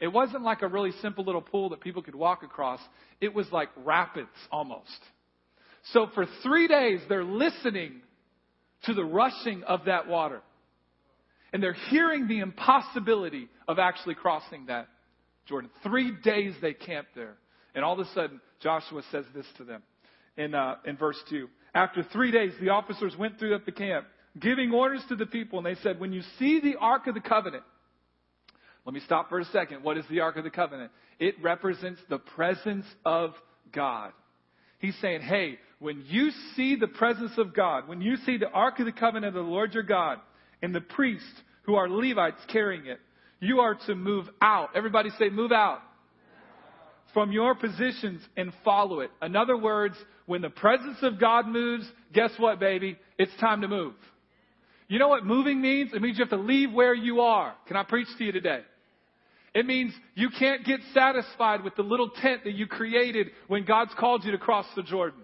It 0.00 0.08
wasn't 0.08 0.42
like 0.42 0.62
a 0.62 0.68
really 0.68 0.92
simple 1.02 1.24
little 1.24 1.42
pool 1.42 1.68
that 1.70 1.80
people 1.80 2.02
could 2.02 2.14
walk 2.14 2.42
across. 2.42 2.80
It 3.20 3.34
was 3.34 3.46
like 3.52 3.68
rapids 3.76 4.28
almost. 4.50 4.88
So 5.92 6.08
for 6.14 6.26
three 6.42 6.66
days, 6.66 7.00
they're 7.08 7.24
listening 7.24 8.00
to 8.84 8.94
the 8.94 9.04
rushing 9.04 9.62
of 9.64 9.84
that 9.84 10.08
water. 10.08 10.40
And 11.52 11.62
they're 11.62 11.76
hearing 11.90 12.28
the 12.28 12.38
impossibility 12.38 13.48
of 13.68 13.78
actually 13.78 14.14
crossing 14.14 14.66
that 14.66 14.88
Jordan. 15.46 15.70
Three 15.82 16.12
days 16.22 16.54
they 16.62 16.72
camped 16.72 17.14
there. 17.14 17.36
And 17.74 17.84
all 17.84 18.00
of 18.00 18.06
a 18.06 18.10
sudden, 18.12 18.40
Joshua 18.62 19.02
says 19.10 19.24
this 19.34 19.46
to 19.58 19.64
them 19.64 19.82
in, 20.36 20.54
uh, 20.54 20.76
in 20.84 20.96
verse 20.96 21.18
2. 21.30 21.48
After 21.74 22.02
three 22.02 22.30
days, 22.30 22.52
the 22.60 22.70
officers 22.70 23.14
went 23.18 23.38
through 23.38 23.56
the 23.64 23.72
camp, 23.72 24.06
giving 24.38 24.72
orders 24.72 25.02
to 25.08 25.16
the 25.16 25.26
people, 25.26 25.58
and 25.58 25.66
they 25.66 25.80
said, 25.82 26.00
When 26.00 26.12
you 26.12 26.22
see 26.38 26.60
the 26.60 26.76
Ark 26.80 27.06
of 27.06 27.14
the 27.14 27.20
Covenant, 27.20 27.62
Let 28.84 28.94
me 28.94 29.00
stop 29.00 29.28
for 29.28 29.38
a 29.38 29.44
second. 29.46 29.84
What 29.84 29.98
is 29.98 30.04
the 30.10 30.20
Ark 30.20 30.36
of 30.36 30.44
the 30.44 30.50
Covenant? 30.50 30.90
It 31.18 31.36
represents 31.42 32.00
the 32.08 32.18
presence 32.18 32.86
of 33.04 33.34
God. 33.72 34.12
He's 34.78 34.96
saying, 35.00 35.20
hey, 35.20 35.58
when 35.78 36.04
you 36.08 36.30
see 36.56 36.76
the 36.76 36.88
presence 36.88 37.32
of 37.36 37.54
God, 37.54 37.86
when 37.86 38.00
you 38.00 38.16
see 38.24 38.38
the 38.38 38.48
Ark 38.48 38.78
of 38.80 38.86
the 38.86 38.92
Covenant 38.92 39.36
of 39.36 39.44
the 39.44 39.50
Lord 39.50 39.74
your 39.74 39.82
God, 39.82 40.18
and 40.62 40.74
the 40.74 40.80
priests 40.80 41.26
who 41.62 41.74
are 41.74 41.88
Levites 41.88 42.40
carrying 42.50 42.86
it, 42.86 42.98
you 43.40 43.60
are 43.60 43.76
to 43.86 43.94
move 43.94 44.28
out. 44.40 44.70
Everybody 44.74 45.10
say, 45.18 45.28
move 45.28 45.52
out. 45.52 45.80
From 47.12 47.32
your 47.32 47.54
positions 47.54 48.22
and 48.36 48.52
follow 48.64 49.00
it. 49.00 49.10
In 49.22 49.34
other 49.34 49.56
words, 49.56 49.96
when 50.26 50.42
the 50.42 50.50
presence 50.50 50.98
of 51.02 51.18
God 51.18 51.48
moves, 51.48 51.84
guess 52.12 52.30
what, 52.38 52.60
baby? 52.60 52.96
It's 53.18 53.32
time 53.40 53.62
to 53.62 53.68
move. 53.68 53.94
You 54.88 54.98
know 54.98 55.08
what 55.08 55.24
moving 55.24 55.60
means? 55.60 55.92
It 55.92 56.02
means 56.02 56.18
you 56.18 56.24
have 56.24 56.30
to 56.30 56.44
leave 56.44 56.72
where 56.72 56.94
you 56.94 57.20
are. 57.20 57.54
Can 57.66 57.76
I 57.76 57.84
preach 57.84 58.08
to 58.18 58.24
you 58.24 58.32
today? 58.32 58.60
It 59.54 59.66
means 59.66 59.92
you 60.14 60.30
can't 60.36 60.64
get 60.64 60.80
satisfied 60.94 61.64
with 61.64 61.74
the 61.74 61.82
little 61.82 62.10
tent 62.10 62.44
that 62.44 62.54
you 62.54 62.66
created 62.66 63.28
when 63.48 63.64
God's 63.64 63.92
called 63.98 64.24
you 64.24 64.32
to 64.32 64.38
cross 64.38 64.66
the 64.76 64.82
Jordan. 64.82 65.22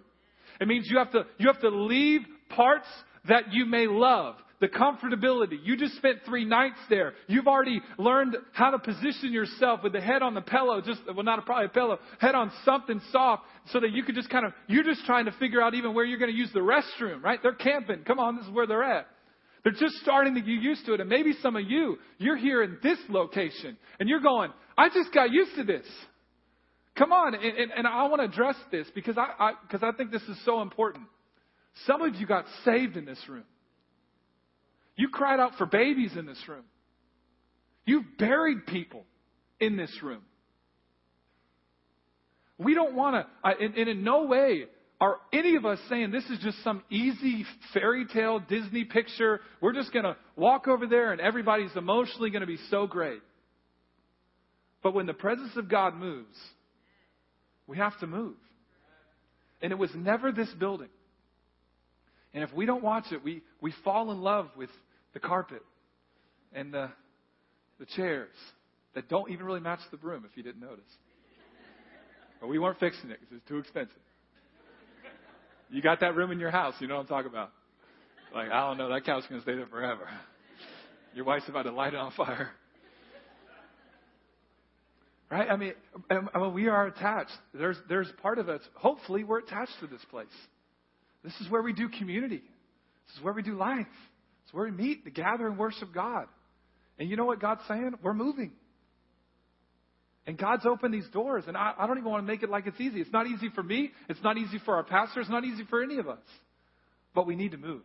It 0.61 0.67
means 0.67 0.89
you 0.91 0.99
have 0.99 1.13
to, 1.13 1.27
you 1.39 1.47
have 1.49 1.61
to 1.61 1.69
leave 1.69 2.23
parts 2.49 2.89
that 3.29 3.53
you 3.53 3.67
may 3.67 3.87
love. 3.87 4.37
The 4.59 4.69
comfortability. 4.69 5.59
You 5.63 5.77
just 5.77 5.97
spent 5.97 6.21
three 6.25 6.47
nights 6.47 6.79
there. 6.89 7.13
You've 7.27 7.47
already 7.47 7.83
learned 7.99 8.37
how 8.53 8.71
to 8.71 8.79
position 8.79 9.31
yourself 9.33 9.81
with 9.83 9.93
the 9.93 10.01
head 10.01 10.23
on 10.23 10.35
the 10.35 10.41
pillow, 10.41 10.81
just, 10.81 11.01
well, 11.15 11.25
not 11.25 11.39
a, 11.39 11.43
probably 11.43 11.67
a 11.67 11.69
pillow, 11.69 11.99
head 12.19 12.35
on 12.35 12.51
something 12.65 13.01
soft 13.13 13.43
so 13.67 13.81
that 13.81 13.91
you 13.91 14.03
could 14.03 14.15
just 14.15 14.31
kind 14.31 14.47
of, 14.47 14.53
you're 14.67 14.83
just 14.83 15.05
trying 15.05 15.27
to 15.27 15.33
figure 15.33 15.61
out 15.61 15.75
even 15.75 15.93
where 15.93 16.07
you're 16.07 16.19
going 16.19 16.31
to 16.31 16.37
use 16.37 16.51
the 16.55 16.61
restroom, 16.61 17.23
right? 17.23 17.39
They're 17.43 17.53
camping. 17.53 18.05
Come 18.05 18.19
on, 18.19 18.37
this 18.37 18.47
is 18.47 18.53
where 18.53 18.67
they're 18.67 18.83
at. 18.83 19.09
They're 19.63 19.73
just 19.73 19.97
starting 19.97 20.35
to 20.37 20.41
get 20.41 20.49
used 20.49 20.87
to 20.87 20.95
it. 20.95 21.01
And 21.01 21.11
maybe 21.11 21.35
some 21.43 21.57
of 21.57 21.69
you, 21.69 21.99
you're 22.19 22.37
here 22.37 22.63
in 22.63 22.79
this 22.83 22.99
location 23.11 23.77
and 24.01 24.09
you're 24.09 24.21
going, 24.21 24.53
I 24.79 24.89
just 24.89 25.13
got 25.13 25.33
used 25.33 25.57
to 25.57 25.65
this. 25.65 25.85
Come 26.97 27.13
on. 27.13 27.35
And, 27.35 27.45
and, 27.45 27.73
and 27.73 27.87
I 27.87 28.07
want 28.07 28.23
to 28.23 28.27
address 28.27 28.57
this 28.71 28.87
because 28.95 29.19
I, 29.19 29.29
I, 29.39 29.53
because 29.61 29.83
I 29.83 29.95
think 29.97 30.13
this 30.13 30.23
is 30.23 30.39
so 30.45 30.63
important. 30.63 31.07
Some 31.87 32.01
of 32.01 32.15
you 32.15 32.27
got 32.27 32.47
saved 32.65 32.97
in 32.97 33.05
this 33.05 33.19
room. 33.29 33.45
You 34.97 35.09
cried 35.09 35.41
out 35.41 35.53
for 35.59 35.67
babies 35.67 36.13
in 36.17 36.27
this 36.27 36.43
room. 36.49 36.65
You've 37.85 38.19
buried 38.19 38.67
people 38.67 39.05
in 39.61 39.77
this 39.77 39.93
room. 40.03 40.23
We 42.59 42.75
don't 42.75 42.95
want 42.95 43.27
to, 43.27 43.49
and, 43.65 43.75
and 43.75 43.89
in 43.89 44.03
no 44.03 44.25
way 44.25 44.65
are 45.01 45.19
any 45.33 45.57
of 45.57 45.67
us 45.67 45.79
saying 45.91 46.11
this 46.11 46.25
is 46.25 46.39
just 46.39 46.63
some 46.65 46.83
easy 46.91 47.45
fairy 47.75 48.07
tale 48.07 48.39
Disney 48.39 48.85
picture? 48.85 49.41
We're 49.61 49.75
just 49.75 49.93
going 49.93 50.07
to 50.07 50.17
walk 50.37 50.69
over 50.69 50.87
there 50.87 51.13
and 51.13 51.21
everybody's 51.21 51.77
emotionally 51.77 52.31
going 52.31 52.41
to 52.41 52.47
be 52.47 52.59
so 52.71 52.87
great. 52.87 53.21
But 54.83 54.95
when 54.95 55.05
the 55.05 55.13
presence 55.13 55.55
of 55.57 55.69
God 55.69 55.95
moves, 55.95 56.37
we 57.67 57.77
have 57.77 57.99
to 58.01 58.07
move. 58.07 58.37
And 59.61 59.71
it 59.71 59.79
was 59.79 59.91
never 59.95 60.33
this 60.33 60.49
building. 60.59 60.89
And 62.33 62.43
if 62.43 62.53
we 62.55 62.65
don't 62.65 62.83
watch 62.83 63.05
it, 63.13 63.23
we, 63.23 63.43
we 63.61 63.75
fall 63.85 64.11
in 64.13 64.21
love 64.21 64.49
with 64.57 64.71
the 65.17 65.21
carpet 65.21 65.63
and 66.53 66.75
the, 66.75 66.91
the 67.79 67.87
chairs 67.97 68.35
that 68.95 69.09
don't 69.09 69.31
even 69.31 69.47
really 69.47 69.61
match 69.61 69.79
the 69.91 69.97
room, 69.97 70.27
if 70.31 70.37
you 70.37 70.43
didn't 70.43 70.61
notice. 70.61 70.85
But 72.39 72.49
we 72.49 72.59
weren't 72.59 72.79
fixing 72.79 73.09
it 73.09 73.19
because 73.19 73.39
it's 73.39 73.49
too 73.49 73.57
expensive. 73.57 73.97
You 75.71 75.81
got 75.81 76.01
that 76.01 76.17
room 76.17 76.33
in 76.33 76.39
your 76.39 76.51
house, 76.51 76.75
you 76.81 76.87
know 76.87 76.97
what 76.97 77.01
I'm 77.01 77.07
talking 77.07 77.31
about. 77.31 77.51
Like, 78.35 78.51
I 78.51 78.69
don't 78.69 78.77
know, 78.77 78.91
that 78.91 79.07
couch's 79.07 79.27
going 79.27 79.41
to 79.41 79.43
stay 79.43 79.55
there 79.57 79.67
forever. 79.69 80.07
Your 81.15 81.25
wife's 81.25 81.49
about 81.49 81.63
to 81.63 81.73
light 81.73 81.95
it 81.95 81.99
on 81.99 82.13
fire. 82.13 82.51
Right? 85.31 85.51
I 85.51 85.57
mean, 85.57 85.73
um, 85.95 86.05
um, 86.11 86.31
I 86.35 86.39
mean, 86.41 86.53
we 86.53 86.69
are 86.69 86.89
attached. 86.89 87.33
There's, 87.55 87.79
there's 87.89 88.13
part 88.21 88.39
of 88.39 88.51
us, 88.51 88.61
hopefully, 88.75 89.25
we're 89.25 89.39
attached 89.39 89.73
to 89.81 89.87
this 89.87 90.05
place. 90.11 90.27
This 91.25 91.33
is 91.41 91.51
where 91.51 91.63
we 91.63 91.73
do 91.73 91.89
community. 91.89 92.43
This 93.07 93.17
is 93.17 93.25
where 93.25 93.33
we 93.33 93.43
do 93.43 93.57
life. 93.57 93.87
It's 94.47 94.55
where 94.55 94.65
we 94.65 94.71
meet 94.71 95.05
to 95.05 95.11
gather 95.11 95.49
and 95.49 95.59
worship 95.59 95.93
God. 95.93 96.27
And 97.01 97.11
you 97.11 97.17
know 97.17 97.25
what 97.25 97.41
God's 97.41 97.63
saying? 97.67 97.95
We're 98.01 98.15
moving. 98.15 98.53
And 100.25 100.39
God's 100.39 100.65
opened 100.65 100.95
these 100.95 101.09
doors, 101.13 101.45
and 101.47 101.57
I, 101.57 101.73
I, 101.79 101.87
don't 101.87 101.99
even 101.99 102.11
want 102.11 102.25
to 102.25 102.33
make 102.33 102.43
it 102.43 102.51
like 102.51 102.67
it's 102.67 102.81
easy. 102.81 103.01
It's 103.01 103.13
not 103.13 103.27
easy 103.27 103.49
for 103.55 103.63
me. 103.63 103.93
It's 104.09 104.23
not 104.23 104.37
easy 104.37 104.59
for 104.65 104.75
our 104.75 104.83
pastors. 104.83 105.23
It's 105.23 105.31
not 105.31 105.45
easy 105.45 105.65
for 105.69 105.83
any 105.83 105.99
of 105.99 106.09
us. 106.09 106.23
But 107.15 107.27
we 107.27 107.37
need 107.37 107.53
to 107.53 107.59
move. 107.59 107.83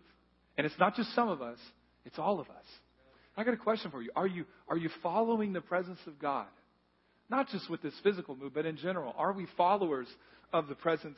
And 0.58 0.66
it's 0.66 0.78
not 0.80 0.96
just 0.96 1.14
some 1.16 1.30
of 1.30 1.42
us, 1.42 1.58
it's 2.06 2.18
all 2.20 2.40
of 2.40 2.50
us. 2.50 2.66
I 3.38 3.44
got 3.44 3.54
a 3.54 3.58
question 3.58 3.90
for 3.92 4.02
you. 4.02 4.12
Are 4.16 4.28
you, 4.28 4.46
are 4.68 4.78
you 4.78 4.90
following 5.02 5.54
the 5.54 5.62
presence 5.62 6.00
of 6.06 6.20
God? 6.20 6.48
Not 7.30 7.48
just 7.50 7.70
with 7.70 7.82
this 7.82 7.94
physical 8.04 8.36
move, 8.36 8.54
but 8.54 8.66
in 8.66 8.78
general. 8.78 9.14
Are 9.18 9.34
we 9.34 9.48
followers 9.56 10.08
of 10.52 10.68
the 10.68 10.76
presence 10.76 11.18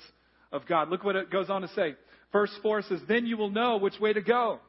of 0.52 0.66
God? 0.68 0.90
Look 0.90 1.04
what 1.04 1.16
it 1.16 1.32
goes 1.32 1.50
on 1.50 1.62
to 1.64 1.68
say. 1.70 1.96
Verse 2.32 2.52
4 2.62 2.84
says, 2.84 3.00
Then 3.08 3.26
you 3.26 3.36
will 3.36 3.50
know 3.50 3.78
which 3.78 4.00
way 4.00 4.14
to 4.14 4.22
go 4.22 4.60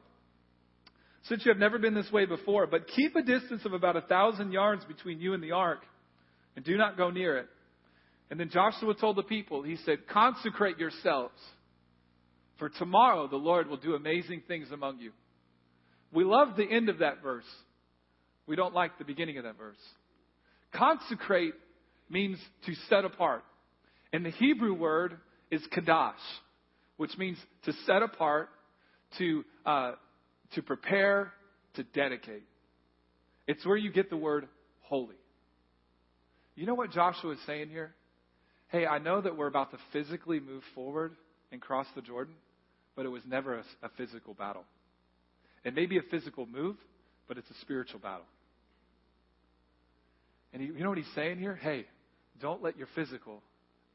since 1.27 1.43
you 1.45 1.51
have 1.51 1.59
never 1.59 1.77
been 1.79 1.93
this 1.93 2.11
way 2.11 2.25
before. 2.25 2.67
But 2.67 2.87
keep 2.87 3.15
a 3.15 3.21
distance 3.21 3.65
of 3.65 3.73
about 3.73 3.95
a 3.95 4.01
thousand 4.01 4.51
yards 4.51 4.83
between 4.85 5.19
you 5.19 5.33
and 5.33 5.43
the 5.43 5.51
ark, 5.51 5.81
and 6.55 6.63
do 6.63 6.77
not 6.77 6.97
go 6.97 7.09
near 7.09 7.37
it. 7.37 7.47
And 8.29 8.39
then 8.39 8.49
Joshua 8.49 8.93
told 8.95 9.17
the 9.17 9.23
people, 9.23 9.61
he 9.63 9.77
said, 9.85 10.07
Consecrate 10.07 10.79
yourselves, 10.79 11.35
for 12.57 12.69
tomorrow 12.69 13.27
the 13.27 13.35
Lord 13.35 13.67
will 13.67 13.77
do 13.77 13.95
amazing 13.95 14.43
things 14.47 14.67
among 14.71 14.99
you. 14.99 15.11
We 16.11 16.23
love 16.23 16.55
the 16.55 16.63
end 16.69 16.89
of 16.89 16.99
that 16.99 17.21
verse. 17.21 17.45
We 18.47 18.55
don't 18.55 18.73
like 18.73 18.97
the 18.97 19.03
beginning 19.03 19.37
of 19.37 19.43
that 19.43 19.57
verse. 19.57 19.75
Consecrate 20.73 21.53
means 22.09 22.37
to 22.65 22.73
set 22.89 23.05
apart. 23.05 23.43
And 24.13 24.25
the 24.25 24.31
Hebrew 24.31 24.73
word 24.73 25.17
is 25.51 25.61
kadash, 25.75 26.13
which 26.97 27.17
means 27.17 27.37
to 27.65 27.73
set 27.85 28.01
apart, 28.01 28.49
to 29.17 29.43
uh, 29.65 29.91
to 30.53 30.61
prepare, 30.61 31.33
to 31.75 31.83
dedicate. 31.83 32.43
It's 33.47 33.65
where 33.65 33.77
you 33.77 33.91
get 33.91 34.09
the 34.09 34.17
word 34.17 34.47
holy. 34.81 35.15
You 36.55 36.65
know 36.65 36.75
what 36.75 36.91
Joshua 36.91 37.33
is 37.33 37.39
saying 37.45 37.69
here? 37.69 37.93
Hey, 38.69 38.85
I 38.85 38.97
know 38.97 39.21
that 39.21 39.37
we're 39.37 39.47
about 39.47 39.71
to 39.71 39.77
physically 39.93 40.39
move 40.39 40.63
forward 40.73 41.15
and 41.51 41.61
cross 41.61 41.85
the 41.95 42.01
Jordan, 42.01 42.35
but 42.95 43.05
it 43.05 43.09
was 43.09 43.21
never 43.27 43.55
a, 43.55 43.63
a 43.83 43.89
physical 43.97 44.33
battle. 44.33 44.63
It 45.63 45.75
may 45.75 45.85
be 45.85 45.97
a 45.97 46.01
physical 46.09 46.45
move, 46.45 46.77
but 47.27 47.37
it's 47.37 47.49
a 47.49 47.59
spiritual 47.61 47.99
battle. 47.99 48.25
And 50.53 50.61
he, 50.61 50.69
you 50.69 50.83
know 50.83 50.89
what 50.89 50.97
he's 50.97 51.07
saying 51.15 51.39
here? 51.39 51.55
Hey, 51.55 51.85
don't 52.39 52.63
let 52.63 52.77
your 52.77 52.87
physical 52.95 53.41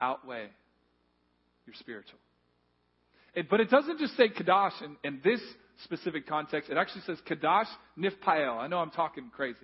outweigh 0.00 0.48
your 1.66 1.74
spiritual. 1.78 2.18
It, 3.34 3.48
but 3.48 3.60
it 3.60 3.70
doesn't 3.70 3.98
just 3.98 4.16
say 4.16 4.28
Kadash 4.28 4.82
in, 4.82 4.96
in 5.04 5.20
this 5.22 5.40
specific 5.84 6.26
context. 6.26 6.70
It 6.70 6.76
actually 6.76 7.02
says 7.02 7.18
Kadash 7.28 7.66
Nifpael. 7.98 8.58
I 8.58 8.66
know 8.66 8.78
I'm 8.78 8.90
talking 8.90 9.30
crazy. 9.34 9.56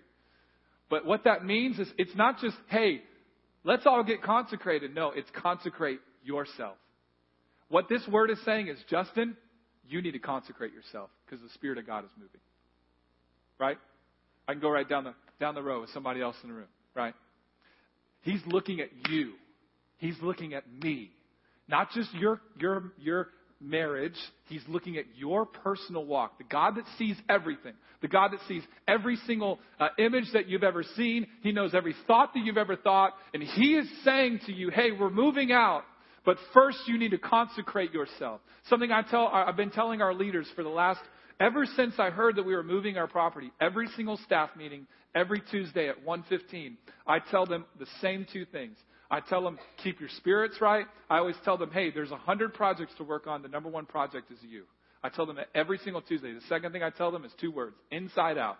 But 0.88 1.04
what 1.04 1.24
that 1.24 1.44
means 1.44 1.78
is 1.78 1.88
it's 1.98 2.14
not 2.14 2.38
just, 2.40 2.56
hey, 2.68 3.02
let's 3.64 3.86
all 3.86 4.04
get 4.04 4.22
consecrated. 4.22 4.94
No, 4.94 5.10
it's 5.10 5.28
consecrate 5.34 6.00
yourself. 6.24 6.76
What 7.68 7.88
this 7.88 8.06
word 8.06 8.30
is 8.30 8.38
saying 8.44 8.68
is, 8.68 8.78
Justin, 8.88 9.36
you 9.88 10.00
need 10.00 10.12
to 10.12 10.18
consecrate 10.18 10.72
yourself 10.72 11.10
because 11.24 11.42
the 11.42 11.52
Spirit 11.54 11.78
of 11.78 11.86
God 11.86 12.04
is 12.04 12.10
moving. 12.16 12.40
Right? 13.58 13.78
I 14.46 14.52
can 14.52 14.60
go 14.60 14.70
right 14.70 14.88
down 14.88 15.04
the, 15.04 15.14
down 15.40 15.54
the 15.54 15.62
row 15.62 15.80
with 15.80 15.90
somebody 15.90 16.20
else 16.20 16.36
in 16.42 16.50
the 16.50 16.54
room. 16.54 16.68
Right? 16.94 17.14
He's 18.22 18.40
looking 18.46 18.80
at 18.80 18.88
you. 19.10 19.32
He's 19.98 20.16
looking 20.22 20.54
at 20.54 20.64
me. 20.82 21.10
Not 21.68 21.90
just 21.92 22.12
your, 22.14 22.40
your, 22.58 22.92
your 22.98 23.28
marriage, 23.60 24.16
he's 24.48 24.62
looking 24.68 24.96
at 24.96 25.04
your 25.16 25.46
personal 25.46 26.04
walk. 26.04 26.38
The 26.38 26.44
God 26.44 26.76
that 26.76 26.84
sees 26.98 27.16
everything, 27.28 27.72
the 28.02 28.08
God 28.08 28.32
that 28.32 28.40
sees 28.48 28.62
every 28.86 29.16
single 29.26 29.58
uh, 29.80 29.88
image 29.98 30.32
that 30.32 30.48
you've 30.48 30.62
ever 30.62 30.82
seen, 30.82 31.26
he 31.42 31.52
knows 31.52 31.74
every 31.74 31.94
thought 32.06 32.34
that 32.34 32.44
you've 32.44 32.58
ever 32.58 32.76
thought, 32.76 33.12
and 33.32 33.42
he 33.42 33.74
is 33.74 33.88
saying 34.04 34.40
to 34.46 34.52
you, 34.52 34.70
hey, 34.70 34.90
we're 34.92 35.10
moving 35.10 35.52
out. 35.52 35.84
But 36.24 36.38
first, 36.52 36.78
you 36.86 36.98
need 36.98 37.12
to 37.12 37.18
consecrate 37.18 37.92
yourself. 37.92 38.40
Something 38.68 38.90
I 38.90 39.02
tell, 39.02 39.28
I've 39.28 39.56
been 39.56 39.70
telling 39.70 40.02
our 40.02 40.12
leaders 40.12 40.48
for 40.56 40.64
the 40.64 40.68
last, 40.68 41.00
ever 41.38 41.64
since 41.76 41.94
I 41.98 42.10
heard 42.10 42.36
that 42.36 42.44
we 42.44 42.54
were 42.54 42.64
moving 42.64 42.98
our 42.98 43.06
property, 43.06 43.52
every 43.60 43.86
single 43.96 44.18
staff 44.24 44.50
meeting, 44.56 44.86
every 45.14 45.40
Tuesday 45.50 45.88
at 45.88 46.04
1:15, 46.04 46.76
I 47.06 47.20
tell 47.20 47.46
them 47.46 47.64
the 47.78 47.86
same 48.00 48.26
two 48.32 48.44
things. 48.44 48.76
I 49.10 49.20
tell 49.20 49.42
them, 49.42 49.58
keep 49.84 50.00
your 50.00 50.08
spirits 50.16 50.60
right. 50.60 50.86
I 51.08 51.18
always 51.18 51.36
tell 51.44 51.56
them, 51.56 51.70
hey, 51.70 51.90
there's 51.90 52.10
a 52.10 52.16
hundred 52.16 52.54
projects 52.54 52.92
to 52.98 53.04
work 53.04 53.26
on. 53.26 53.42
The 53.42 53.48
number 53.48 53.68
one 53.68 53.86
project 53.86 54.30
is 54.32 54.38
you. 54.42 54.64
I 55.02 55.08
tell 55.10 55.26
them 55.26 55.36
that 55.36 55.48
every 55.54 55.78
single 55.78 56.02
Tuesday. 56.02 56.32
The 56.32 56.40
second 56.48 56.72
thing 56.72 56.82
I 56.82 56.90
tell 56.90 57.12
them 57.12 57.24
is 57.24 57.32
two 57.40 57.52
words, 57.52 57.76
inside 57.90 58.38
out. 58.38 58.58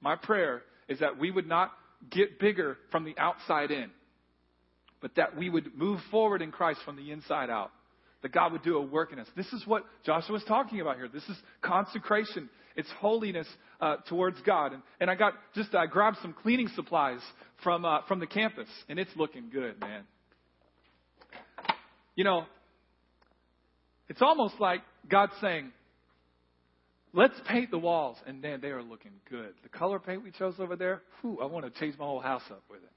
My 0.00 0.14
prayer 0.14 0.62
is 0.88 1.00
that 1.00 1.18
we 1.18 1.30
would 1.30 1.48
not 1.48 1.72
get 2.10 2.38
bigger 2.38 2.76
from 2.92 3.04
the 3.04 3.14
outside 3.18 3.70
in, 3.72 3.90
but 5.00 5.16
that 5.16 5.36
we 5.36 5.50
would 5.50 5.74
move 5.76 5.98
forward 6.10 6.42
in 6.42 6.52
Christ 6.52 6.80
from 6.84 6.96
the 6.96 7.10
inside 7.10 7.50
out. 7.50 7.72
that 8.26 8.32
God 8.32 8.52
would 8.52 8.62
do 8.62 8.76
a 8.76 8.82
work 8.82 9.12
in 9.12 9.18
us. 9.20 9.28
This 9.36 9.46
is 9.52 9.62
what 9.66 9.84
Joshua 10.04 10.36
is 10.36 10.44
talking 10.48 10.80
about 10.80 10.96
here. 10.96 11.08
This 11.08 11.22
is 11.24 11.36
consecration. 11.62 12.48
It's 12.76 12.90
holiness 12.98 13.46
uh, 13.80 13.96
towards 14.08 14.40
God. 14.42 14.72
And, 14.72 14.82
and 15.00 15.10
I 15.10 15.14
got 15.14 15.34
just 15.54 15.74
I 15.74 15.86
grabbed 15.86 16.18
some 16.22 16.32
cleaning 16.32 16.68
supplies 16.74 17.20
from 17.62 17.84
uh, 17.84 18.02
from 18.06 18.20
the 18.20 18.26
campus, 18.26 18.68
and 18.88 18.98
it's 18.98 19.10
looking 19.16 19.50
good, 19.50 19.80
man. 19.80 20.04
You 22.14 22.24
know, 22.24 22.44
it's 24.08 24.22
almost 24.22 24.54
like 24.58 24.82
God 25.08 25.30
saying, 25.40 25.72
Let's 27.16 27.34
paint 27.48 27.70
the 27.70 27.78
walls. 27.78 28.18
And 28.26 28.42
man, 28.42 28.60
they 28.60 28.68
are 28.68 28.82
looking 28.82 29.12
good. 29.30 29.54
The 29.62 29.70
color 29.70 29.98
paint 29.98 30.22
we 30.22 30.32
chose 30.32 30.54
over 30.58 30.76
there, 30.76 31.00
whew, 31.20 31.38
I 31.42 31.46
want 31.46 31.64
to 31.64 31.80
change 31.80 31.98
my 31.98 32.04
whole 32.04 32.20
house 32.20 32.42
up 32.50 32.62
with 32.70 32.82
it. 32.82 32.90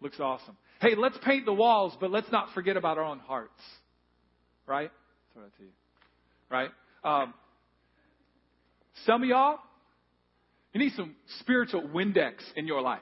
Looks 0.00 0.20
awesome. 0.20 0.56
Hey, 0.80 0.94
let's 0.96 1.18
paint 1.24 1.44
the 1.44 1.52
walls, 1.52 1.96
but 2.00 2.12
let's 2.12 2.30
not 2.30 2.54
forget 2.54 2.76
about 2.76 2.96
our 2.96 3.02
own 3.02 3.18
hearts. 3.18 3.60
Right? 4.68 4.92
Throw 5.32 5.42
that 5.42 5.56
to 5.56 5.62
you. 5.64 5.70
Right? 6.48 6.70
Um, 7.02 7.34
some 9.06 9.22
of 9.22 9.28
y'all, 9.28 9.58
you 10.72 10.80
need 10.80 10.92
some 10.92 11.14
spiritual 11.40 11.82
Windex 11.82 12.34
in 12.56 12.66
your 12.66 12.82
life. 12.82 13.00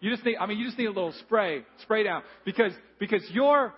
You 0.00 0.10
just 0.10 0.24
need, 0.24 0.36
I 0.36 0.46
mean, 0.46 0.58
you 0.58 0.66
just 0.66 0.78
need 0.78 0.86
a 0.86 0.92
little 0.92 1.14
spray, 1.26 1.62
spray 1.82 2.04
down, 2.04 2.22
because, 2.44 2.72
because 2.98 3.22
you're, 3.32 3.74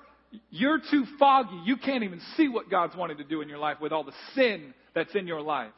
you're 0.50 0.78
too 0.78 1.04
foggy. 1.18 1.60
You 1.64 1.76
can't 1.76 2.04
even 2.04 2.20
see 2.36 2.48
what 2.48 2.70
God's 2.70 2.94
wanting 2.96 3.16
to 3.16 3.24
do 3.24 3.40
in 3.40 3.48
your 3.48 3.58
life 3.58 3.78
with 3.80 3.92
all 3.92 4.04
the 4.04 4.12
sin 4.34 4.72
that's 4.94 5.14
in 5.14 5.26
your 5.26 5.40
life. 5.40 5.72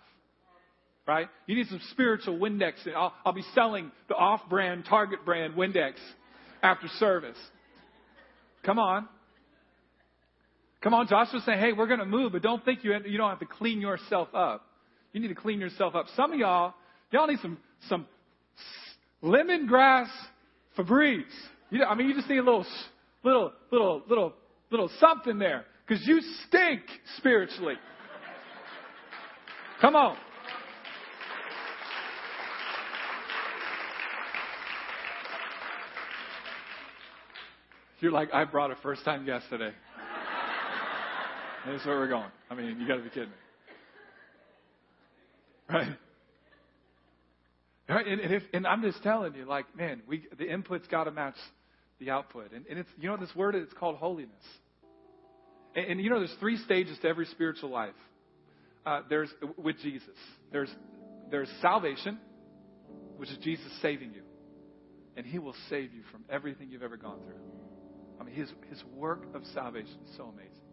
Right? 1.07 1.29
You 1.47 1.57
need 1.57 1.67
some 1.69 1.81
spiritual 1.91 2.39
Windex. 2.39 2.73
I'll, 2.95 3.13
I'll 3.25 3.33
be 3.33 3.45
selling 3.55 3.91
the 4.09 4.15
off-brand, 4.15 4.85
Target 4.89 5.25
brand 5.25 5.55
Windex 5.55 5.95
after 6.63 6.89
service. 6.99 7.37
Come 8.65 8.79
on. 8.79 9.09
Come 10.85 10.95
on, 10.95 11.09
Joshua's 11.09 11.45
saying, 11.45 11.59
hey, 11.59 11.73
we're 11.73 11.87
going 11.89 11.99
to 11.99 12.07
move, 12.07 12.33
but 12.33 12.43
don't 12.43 12.65
think 12.65 12.85
you, 12.85 12.95
you 13.07 13.19
don't 13.19 13.31
have 13.31 13.41
to 13.41 13.47
clean 13.47 13.81
yourself 13.81 14.29
up. 14.35 14.67
You 15.13 15.21
need 15.21 15.29
to 15.29 15.35
clean 15.35 15.59
yourself 15.59 15.97
up. 15.97 16.07
Some 16.15 16.33
of 16.33 16.39
y'all, 16.39 16.75
y'all 17.11 17.27
need 17.27 17.41
some, 17.41 17.59
some 17.89 18.07
lemongrass 19.23 20.09
Febreze. 20.79 21.23
You 21.71 21.79
know, 21.79 21.87
I 21.87 21.95
mean, 21.97 22.09
you 22.09 22.15
just 22.15 22.29
need 22.29 22.39
a 22.39 22.43
little, 22.43 22.67
little, 23.25 23.53
little, 23.73 24.03
little 24.09 24.35
little 24.71 24.91
something 24.99 25.39
there 25.39 25.65
because 25.87 26.05
you 26.07 26.21
stink 26.47 26.83
spiritually. 27.17 27.77
Come 29.81 29.95
on. 29.95 30.17
You're 38.01 38.13
like, 38.13 38.35
I 38.35 38.45
brought 38.45 38.71
a 38.71 38.77
first 38.83 39.05
time 39.05 39.25
guest 39.25 39.47
today. 39.49 39.71
That's 41.67 41.85
where 41.87 41.97
we're 41.97 42.09
going. 42.09 42.31
I 42.51 42.55
mean, 42.55 42.79
you 42.79 42.87
got 42.87 42.97
to 42.97 43.03
be 43.03 43.09
kidding 43.09 43.31
me. 43.31 43.35
Right? 45.71 45.89
Right? 47.89 48.07
And, 48.07 48.21
and, 48.21 48.35
if, 48.35 48.43
and 48.53 48.67
I'm 48.67 48.83
just 48.83 49.03
telling 49.03 49.35
you, 49.35 49.47
like, 49.47 49.75
man, 49.77 50.03
we, 50.07 50.27
the 50.39 50.45
input's 50.45 50.87
got 50.89 51.05
to 51.05 51.11
match 51.11 51.37
the 52.01 52.11
output. 52.11 52.53
And, 52.53 52.67
and 52.67 52.79
it's, 52.79 52.89
you 53.01 53.09
know, 53.09 53.17
this 53.17 53.35
word, 53.35 53.55
it's 53.55 53.73
called 53.75 53.97
holiness. 53.97 54.33
And, 55.75 55.87
and 55.87 56.01
you 56.01 56.11
know, 56.11 56.19
there's 56.19 56.35
three 56.41 56.59
stages 56.59 56.99
to 57.03 57.09
every 57.09 57.27
spiritual 57.27 57.71
life. 57.71 57.95
Uh, 58.87 59.01
there's 59.09 59.31
with 59.57 59.79
Jesus. 59.83 60.17
There's 60.53 60.69
there's 61.31 61.49
salvation, 61.63 62.19
which 63.17 63.31
is 63.31 63.39
Jesus 63.39 63.67
saving 63.81 64.13
you, 64.13 64.23
and 65.17 65.25
He 65.25 65.39
will 65.39 65.55
save 65.71 65.95
you 65.95 66.03
from 66.13 66.25
everything 66.29 66.69
you've 66.71 66.83
ever 66.83 66.99
gone 66.99 67.19
through. 67.25 67.41
I 68.21 68.25
mean, 68.25 68.35
His 68.35 68.51
His 68.69 68.83
work 68.95 69.25
of 69.35 69.43
salvation 69.55 69.97
is 70.07 70.17
so 70.19 70.25
amazing. 70.25 70.64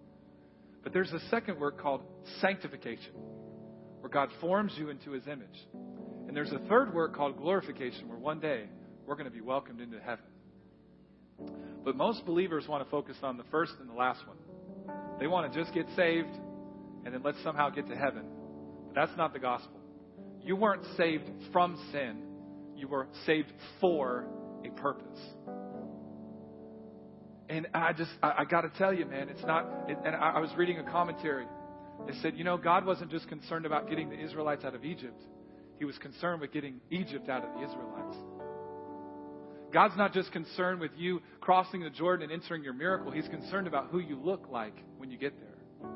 But 0.83 0.93
there's 0.93 1.11
a 1.11 1.19
second 1.29 1.59
work 1.59 1.79
called 1.79 2.01
sanctification, 2.39 3.13
where 3.99 4.09
God 4.09 4.29
forms 4.39 4.73
you 4.77 4.89
into 4.89 5.11
His 5.11 5.27
image. 5.27 5.67
And 6.27 6.35
there's 6.35 6.51
a 6.51 6.59
third 6.69 6.93
work 6.93 7.15
called 7.15 7.37
glorification, 7.37 8.07
where 8.07 8.17
one 8.17 8.39
day 8.39 8.65
we're 9.05 9.15
going 9.15 9.29
to 9.29 9.31
be 9.31 9.41
welcomed 9.41 9.81
into 9.81 9.99
heaven. 9.99 10.25
But 11.83 11.95
most 11.95 12.25
believers 12.25 12.67
want 12.67 12.83
to 12.83 12.89
focus 12.89 13.17
on 13.23 13.37
the 13.37 13.43
first 13.51 13.73
and 13.79 13.89
the 13.89 13.93
last 13.93 14.21
one. 14.27 14.37
They 15.19 15.27
want 15.27 15.51
to 15.51 15.59
just 15.59 15.73
get 15.73 15.85
saved 15.95 16.29
and 17.05 17.13
then 17.13 17.21
let's 17.23 17.41
somehow 17.43 17.69
get 17.69 17.87
to 17.87 17.95
heaven. 17.95 18.23
But 18.87 18.95
that's 18.95 19.17
not 19.17 19.33
the 19.33 19.39
gospel. 19.39 19.79
You 20.41 20.55
weren't 20.55 20.85
saved 20.97 21.29
from 21.51 21.77
sin, 21.91 22.23
you 22.75 22.87
were 22.87 23.07
saved 23.25 23.51
for 23.79 24.25
a 24.65 24.69
purpose. 24.79 25.19
And 27.51 27.67
I 27.73 27.91
just, 27.91 28.11
I, 28.23 28.33
I 28.39 28.45
got 28.45 28.61
to 28.61 28.69
tell 28.77 28.93
you, 28.93 29.05
man, 29.05 29.27
it's 29.27 29.43
not, 29.43 29.67
it, 29.89 29.97
and 30.05 30.15
I, 30.15 30.35
I 30.35 30.39
was 30.39 30.49
reading 30.55 30.79
a 30.79 30.89
commentary. 30.89 31.45
It 32.07 32.15
said, 32.21 32.37
you 32.37 32.45
know, 32.45 32.55
God 32.55 32.85
wasn't 32.85 33.11
just 33.11 33.27
concerned 33.27 33.65
about 33.65 33.89
getting 33.89 34.09
the 34.09 34.17
Israelites 34.17 34.63
out 34.63 34.73
of 34.73 34.85
Egypt, 34.85 35.21
He 35.77 35.83
was 35.83 35.97
concerned 35.97 36.39
with 36.39 36.53
getting 36.53 36.79
Egypt 36.89 37.27
out 37.27 37.43
of 37.43 37.53
the 37.53 37.67
Israelites. 37.67 38.15
God's 39.73 39.97
not 39.97 40.13
just 40.13 40.31
concerned 40.31 40.79
with 40.79 40.91
you 40.97 41.21
crossing 41.41 41.81
the 41.81 41.89
Jordan 41.89 42.31
and 42.31 42.41
entering 42.41 42.63
your 42.63 42.73
miracle. 42.73 43.11
He's 43.11 43.27
concerned 43.27 43.67
about 43.67 43.87
who 43.87 43.99
you 43.99 44.17
look 44.17 44.47
like 44.49 44.75
when 44.97 45.11
you 45.11 45.17
get 45.17 45.33
there. 45.39 45.89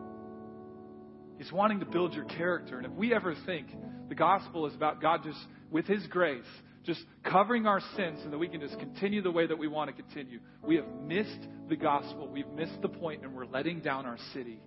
He's 1.38 1.52
wanting 1.52 1.80
to 1.80 1.86
build 1.86 2.14
your 2.14 2.26
character. 2.26 2.78
And 2.78 2.86
if 2.86 2.92
we 2.94 3.14
ever 3.14 3.34
think 3.46 3.68
the 4.10 4.16
gospel 4.16 4.66
is 4.66 4.76
about 4.76 5.02
God 5.02 5.22
just, 5.24 5.40
with 5.72 5.86
His 5.86 6.06
grace, 6.08 6.44
just 6.86 7.04
covering 7.24 7.66
our 7.66 7.82
sins 7.96 8.20
so 8.24 8.30
that 8.30 8.38
we 8.38 8.48
can 8.48 8.62
just 8.62 8.78
continue 8.80 9.22
the 9.22 9.32
way 9.32 9.48
that 9.48 9.58
we 9.58 9.68
want 9.68 9.96
to 9.96 10.02
continue, 10.02 10.40
we 10.64 10.76
have 10.76 10.88
missed 11.04 11.48
the 11.70 11.76
gospel. 11.76 12.28
We've 12.28 12.48
missed 12.50 12.82
the 12.82 12.90
point, 12.90 13.24
and 13.24 13.34
we're 13.34 13.46
letting 13.46 13.80
down 13.80 14.06
our 14.06 14.18
city. 14.34 14.60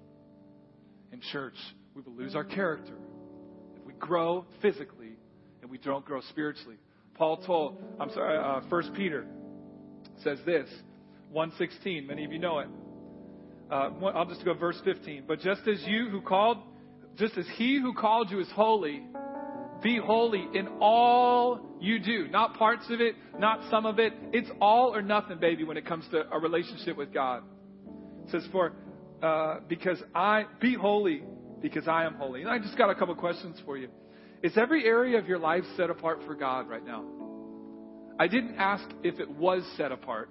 In 1.13 1.21
church, 1.33 1.55
we 1.95 2.03
will 2.03 2.13
lose 2.13 2.35
our 2.35 2.45
character 2.45 2.95
if 3.77 3.85
we 3.87 3.95
grow 3.95 4.45
physically 4.61 5.17
and 5.63 5.71
we 5.71 5.79
don't 5.79 6.05
grow 6.05 6.21
spiritually. 6.29 6.77
Paul 7.15 7.39
told, 7.39 7.83
I'm 7.99 8.11
sorry, 8.11 8.37
uh, 8.37 8.61
1 8.69 8.95
Peter 8.95 9.27
says 10.23 10.39
this, 10.45 10.69
116. 11.33 12.07
Many 12.07 12.25
of 12.25 12.33
you 12.33 12.39
know 12.39 12.59
it. 12.61 12.69
Uh, 13.71 13.91
I'll 14.15 14.27
just 14.27 14.45
go 14.45 14.55
verse 14.55 14.81
15. 14.85 15.25
But 15.27 15.41
just 15.41 15.63
as 15.67 15.83
you 15.87 16.09
who 16.11 16.21
called, 16.21 16.59
just 17.17 17.37
as 17.37 17.47
he 17.57 17.81
who 17.81 17.95
called 17.95 18.31
you 18.31 18.41
is 18.41 18.49
holy, 18.55 19.03
be 19.83 19.99
holy 19.99 20.47
in 20.55 20.69
all 20.81 21.68
you 21.81 21.99
do. 21.99 22.29
Not 22.29 22.55
parts 22.55 22.85
of 22.91 23.01
it, 23.01 23.15
not 23.39 23.71
some 23.71 23.87
of 23.87 23.99
it. 23.99 24.13
It's 24.33 24.51
all 24.61 24.95
or 24.95 25.03
nothing, 25.03 25.39
baby, 25.39 25.65
when 25.65 25.77
it 25.77 25.87
comes 25.87 26.05
to 26.11 26.25
a 26.31 26.39
relationship 26.39 26.97
with 26.97 27.13
God. 27.13 27.43
It 28.25 28.31
says, 28.31 28.47
for, 28.53 28.73
uh, 29.23 29.61
because 29.69 30.03
I, 30.15 30.45
be 30.61 30.75
holy 30.75 31.23
because 31.61 31.89
I 31.89 32.05
am 32.05 32.15
holy. 32.15 32.43
And 32.43 32.51
I 32.51 32.59
just 32.59 32.77
got 32.77 32.91
a 32.91 32.95
couple 32.95 33.15
questions 33.15 33.61
for 33.65 33.77
you. 33.77 33.89
Is 34.43 34.53
every 34.57 34.85
area 34.85 35.19
of 35.19 35.27
your 35.27 35.39
life 35.39 35.65
set 35.77 35.91
apart 35.91 36.23
for 36.27 36.35
God 36.35 36.69
right 36.69 36.85
now? 36.85 37.05
I 38.19 38.29
didn't 38.29 38.57
ask 38.57 38.85
if 39.03 39.21
it 39.21 39.31
was 39.31 39.63
set 39.77 39.93
apart. 39.93 40.31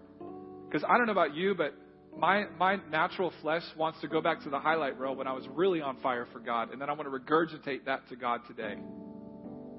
Because 0.67 0.83
I 0.87 0.97
don't 0.97 1.05
know 1.05 1.13
about 1.13 1.35
you, 1.35 1.55
but 1.55 1.73
my, 2.17 2.45
my 2.57 2.77
natural 2.91 3.31
flesh 3.41 3.63
wants 3.77 4.01
to 4.01 4.07
go 4.07 4.21
back 4.21 4.43
to 4.43 4.49
the 4.49 4.59
highlight 4.59 4.99
reel 4.99 5.15
when 5.15 5.27
I 5.27 5.33
was 5.33 5.45
really 5.53 5.81
on 5.81 5.97
fire 5.97 6.27
for 6.33 6.39
God, 6.39 6.71
and 6.71 6.81
then 6.81 6.89
I 6.89 6.93
want 6.93 7.11
to 7.11 7.17
regurgitate 7.17 7.85
that 7.85 8.07
to 8.09 8.15
God 8.15 8.41
today. 8.47 8.75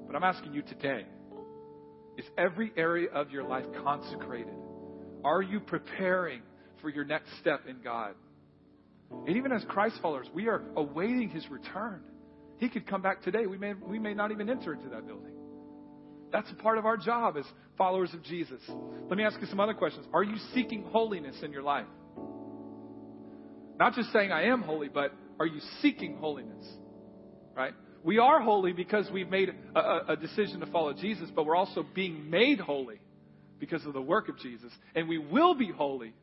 But 0.07 0.15
I'm 0.15 0.23
asking 0.23 0.53
you 0.53 0.63
today 0.63 1.05
is 2.19 2.25
every 2.37 2.71
area 2.75 3.09
of 3.11 3.31
your 3.31 3.43
life 3.43 3.65
consecrated? 3.83 4.53
Are 5.23 5.41
you 5.41 5.59
preparing 5.61 6.41
for 6.81 6.89
your 6.89 7.05
next 7.05 7.29
step 7.39 7.61
in 7.67 7.77
God? 7.81 8.13
And 9.25 9.37
even 9.37 9.51
as 9.51 9.63
Christ 9.69 9.95
followers, 10.01 10.27
we 10.33 10.47
are 10.49 10.61
awaiting 10.75 11.29
his 11.29 11.49
return. 11.49 12.01
He 12.57 12.67
could 12.67 12.85
come 12.85 13.01
back 13.01 13.23
today. 13.23 13.45
We 13.45 13.57
may, 13.57 13.73
we 13.73 13.99
may 13.99 14.13
not 14.13 14.31
even 14.31 14.49
enter 14.49 14.73
into 14.73 14.89
that 14.89 15.07
building. 15.07 15.31
That's 16.31 16.51
a 16.51 16.55
part 16.55 16.77
of 16.77 16.85
our 16.85 16.97
job 16.97 17.37
as 17.37 17.45
followers 17.77 18.13
of 18.13 18.21
Jesus. 18.23 18.61
Let 19.07 19.17
me 19.17 19.23
ask 19.23 19.39
you 19.39 19.47
some 19.47 19.61
other 19.61 19.73
questions. 19.73 20.05
Are 20.13 20.23
you 20.23 20.35
seeking 20.53 20.83
holiness 20.83 21.37
in 21.41 21.51
your 21.53 21.63
life? 21.63 21.87
Not 23.79 23.95
just 23.95 24.11
saying 24.11 24.31
I 24.31 24.47
am 24.47 24.61
holy, 24.61 24.89
but 24.89 25.13
are 25.39 25.47
you 25.47 25.61
seeking 25.81 26.17
holiness? 26.17 26.65
Right? 27.55 27.73
We 28.03 28.17
are 28.17 28.39
holy 28.39 28.71
because 28.71 29.09
we've 29.11 29.29
made 29.29 29.53
a, 29.75 29.99
a, 30.09 30.15
decision 30.15 30.61
to 30.61 30.65
follow 30.67 30.93
Jesus, 30.93 31.29
but 31.35 31.45
we're 31.45 31.55
also 31.55 31.85
being 31.93 32.29
made 32.29 32.59
holy 32.59 33.01
because 33.59 33.85
of 33.85 33.93
the 33.93 34.01
work 34.01 34.29
of 34.29 34.37
Jesus. 34.39 34.71
And 34.95 35.09
we 35.09 35.17
will 35.17 35.53
be 35.53 35.69
holy 35.69 36.13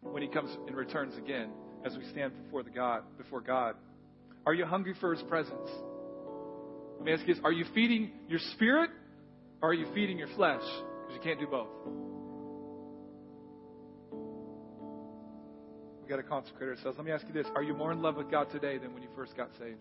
when 0.00 0.22
he 0.22 0.28
comes 0.28 0.50
and 0.66 0.76
returns 0.76 1.16
again 1.16 1.50
as 1.84 1.96
we 1.96 2.04
stand 2.10 2.32
before 2.44 2.62
the 2.62 2.70
God 2.70 3.02
before 3.16 3.40
God. 3.40 3.76
Are 4.44 4.54
you 4.54 4.64
hungry 4.64 4.94
for 5.00 5.14
His 5.14 5.22
presence? 5.28 5.70
Let 6.96 7.04
me 7.04 7.12
ask 7.12 7.26
you 7.26 7.34
this 7.34 7.42
Are 7.44 7.52
you 7.52 7.64
feeding 7.74 8.10
your 8.28 8.40
spirit 8.52 8.90
or 9.60 9.70
are 9.70 9.74
you 9.74 9.86
feeding 9.94 10.18
your 10.18 10.28
flesh? 10.34 10.62
Because 10.62 11.14
you 11.14 11.20
can't 11.22 11.40
do 11.40 11.46
both. 11.46 11.68
We've 16.00 16.08
got 16.08 16.16
to 16.16 16.22
consecrate 16.24 16.70
ourselves. 16.70 16.98
Let 16.98 17.06
me 17.06 17.12
ask 17.12 17.24
you 17.26 17.32
this 17.32 17.46
Are 17.54 17.62
you 17.62 17.74
more 17.74 17.92
in 17.92 18.02
love 18.02 18.16
with 18.16 18.30
God 18.30 18.50
today 18.50 18.78
than 18.78 18.94
when 18.94 19.02
you 19.02 19.08
first 19.14 19.36
got 19.36 19.50
saved? 19.58 19.78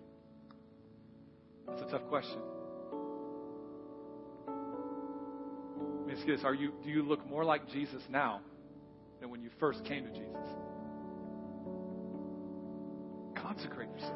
That's 1.72 1.82
a 1.84 1.92
tough 1.98 2.08
question. 2.10 2.40
Let 6.00 6.08
me 6.08 6.14
ask 6.14 6.28
you 6.28 6.36
this 6.36 6.46
Are 6.46 6.54
you, 6.54 6.74
Do 6.84 6.90
you 6.90 7.04
look 7.04 7.28
more 7.30 7.44
like 7.44 7.68
Jesus 7.70 8.02
now 8.10 8.42
than 9.20 9.30
when 9.30 9.42
you 9.42 9.50
first 9.60 9.84
came 9.86 10.06
to 10.06 10.12
Jesus? 10.12 10.48
consecrate 13.42 13.90
yourself. 13.90 14.16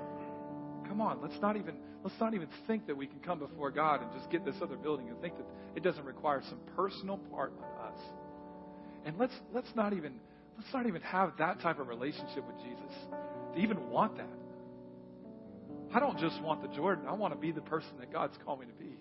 Come 0.88 1.02
on, 1.02 1.22
let's 1.22 1.39
not 1.41 1.58
even 1.58 1.76
let's 2.04 2.20
not 2.20 2.34
even 2.34 2.48
think 2.68 2.88
that 2.88 2.96
we 2.96 3.08
can 3.08 3.20
come 3.20 3.39
before 3.39 3.72
God 3.72 4.02
and 4.02 4.12
just 4.13 4.30
get 4.30 4.46
this 4.46 4.56
other 4.62 4.78
building 4.78 5.10
and 5.10 5.20
think 5.20 5.36
that 5.38 5.46
it 5.76 5.84
doesn't 5.84 6.06
require 6.06 6.41
some 6.48 6.60
personal 6.76 7.18
part 7.32 7.52
of 7.58 7.86
us. 7.86 8.00
And 9.06 9.18
let's 9.18 9.34
let's 9.54 9.68
not 9.76 9.94
even 9.94 10.13
let's 10.58 10.72
not 10.74 10.86
even 10.86 11.02
have 11.02 11.34
that 11.39 11.60
type 11.62 11.80
of 11.80 11.88
relationship 11.88 12.46
with 12.48 12.58
Jesus 12.58 12.96
to 13.56 13.60
even 13.60 13.89
want 13.89 14.18
that. 14.18 14.30
I 15.93 16.00
don't 16.00 16.17
just 16.19 16.41
want 16.41 16.62
the 16.62 16.76
Jordan. 16.76 17.06
I 17.08 17.13
want 17.13 17.34
to 17.34 17.39
be 17.39 17.52
the 17.52 17.62
person 17.62 17.91
that 18.00 18.12
God's 18.12 18.38
called 18.43 18.60
me 18.60 18.67
to 18.67 18.74
be. 18.74 18.98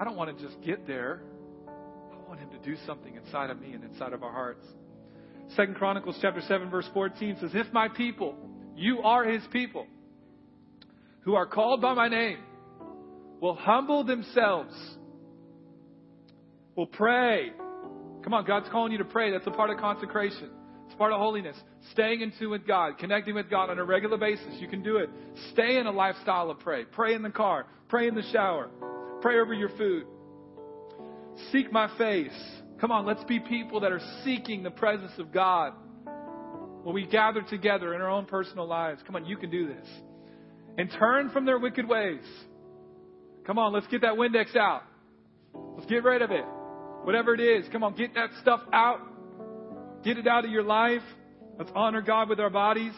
I 0.00 0.04
don't 0.04 0.16
want 0.16 0.36
to 0.36 0.44
just 0.44 0.60
get 0.62 0.86
there. 0.86 1.22
I 1.68 2.28
want 2.28 2.40
him 2.40 2.50
to 2.50 2.58
do 2.58 2.76
something 2.86 3.16
inside 3.16 3.50
of 3.50 3.60
me 3.60 3.72
and 3.72 3.84
inside 3.84 4.12
of 4.12 4.22
our 4.22 4.32
hearts. 4.32 4.64
Second 5.56 5.76
Chronicles 5.76 6.16
chapter 6.20 6.40
7 6.40 6.70
verse 6.70 6.88
14 6.94 7.38
says, 7.40 7.50
If 7.54 7.72
my 7.72 7.88
people, 7.88 8.34
you 8.76 9.00
are 9.02 9.24
his 9.24 9.42
people, 9.52 9.86
who 11.20 11.34
are 11.34 11.46
called 11.46 11.80
by 11.80 11.94
my 11.94 12.08
name, 12.08 12.38
will 13.40 13.54
humble 13.54 14.04
themselves, 14.04 14.74
will 16.76 16.86
pray. 16.86 17.52
Come 18.22 18.34
on, 18.34 18.44
God's 18.44 18.68
calling 18.70 18.92
you 18.92 18.98
to 18.98 19.04
pray. 19.04 19.30
That's 19.30 19.46
a 19.46 19.50
part 19.50 19.70
of 19.70 19.78
consecration. 19.78 20.50
It's 20.94 20.98
part 21.00 21.12
of 21.12 21.18
holiness. 21.18 21.56
Staying 21.90 22.20
in 22.20 22.32
tune 22.38 22.52
with 22.52 22.68
God, 22.68 22.98
connecting 22.98 23.34
with 23.34 23.50
God 23.50 23.68
on 23.68 23.80
a 23.80 23.84
regular 23.84 24.16
basis. 24.16 24.46
You 24.60 24.68
can 24.68 24.80
do 24.80 24.98
it. 24.98 25.10
Stay 25.52 25.76
in 25.76 25.88
a 25.88 25.90
lifestyle 25.90 26.52
of 26.52 26.60
pray. 26.60 26.84
Pray 26.84 27.14
in 27.14 27.22
the 27.22 27.30
car. 27.30 27.66
Pray 27.88 28.06
in 28.06 28.14
the 28.14 28.22
shower. 28.30 28.70
Pray 29.20 29.40
over 29.40 29.52
your 29.52 29.70
food. 29.70 30.04
Seek 31.50 31.72
my 31.72 31.90
face. 31.98 32.30
Come 32.80 32.92
on, 32.92 33.06
let's 33.06 33.24
be 33.24 33.40
people 33.40 33.80
that 33.80 33.90
are 33.90 34.00
seeking 34.22 34.62
the 34.62 34.70
presence 34.70 35.10
of 35.18 35.32
God 35.32 35.72
when 36.84 36.94
we 36.94 37.08
gather 37.08 37.42
together 37.42 37.92
in 37.96 38.00
our 38.00 38.08
own 38.10 38.26
personal 38.26 38.68
lives. 38.68 39.02
Come 39.04 39.16
on, 39.16 39.26
you 39.26 39.36
can 39.36 39.50
do 39.50 39.66
this. 39.66 39.88
And 40.78 40.88
turn 40.92 41.30
from 41.30 41.44
their 41.44 41.58
wicked 41.58 41.88
ways. 41.88 42.22
Come 43.44 43.58
on, 43.58 43.72
let's 43.72 43.88
get 43.88 44.02
that 44.02 44.14
Windex 44.14 44.54
out. 44.54 44.84
Let's 45.76 45.90
get 45.90 46.04
rid 46.04 46.22
of 46.22 46.30
it. 46.30 46.44
Whatever 47.02 47.34
it 47.34 47.40
is, 47.40 47.66
come 47.72 47.82
on, 47.82 47.96
get 47.96 48.14
that 48.14 48.30
stuff 48.40 48.60
out. 48.72 49.00
Get 50.04 50.18
it 50.18 50.26
out 50.26 50.44
of 50.44 50.50
your 50.50 50.62
life. 50.62 51.02
Let's 51.58 51.70
honor 51.74 52.02
God 52.02 52.28
with 52.28 52.38
our 52.38 52.50
bodies. 52.50 52.92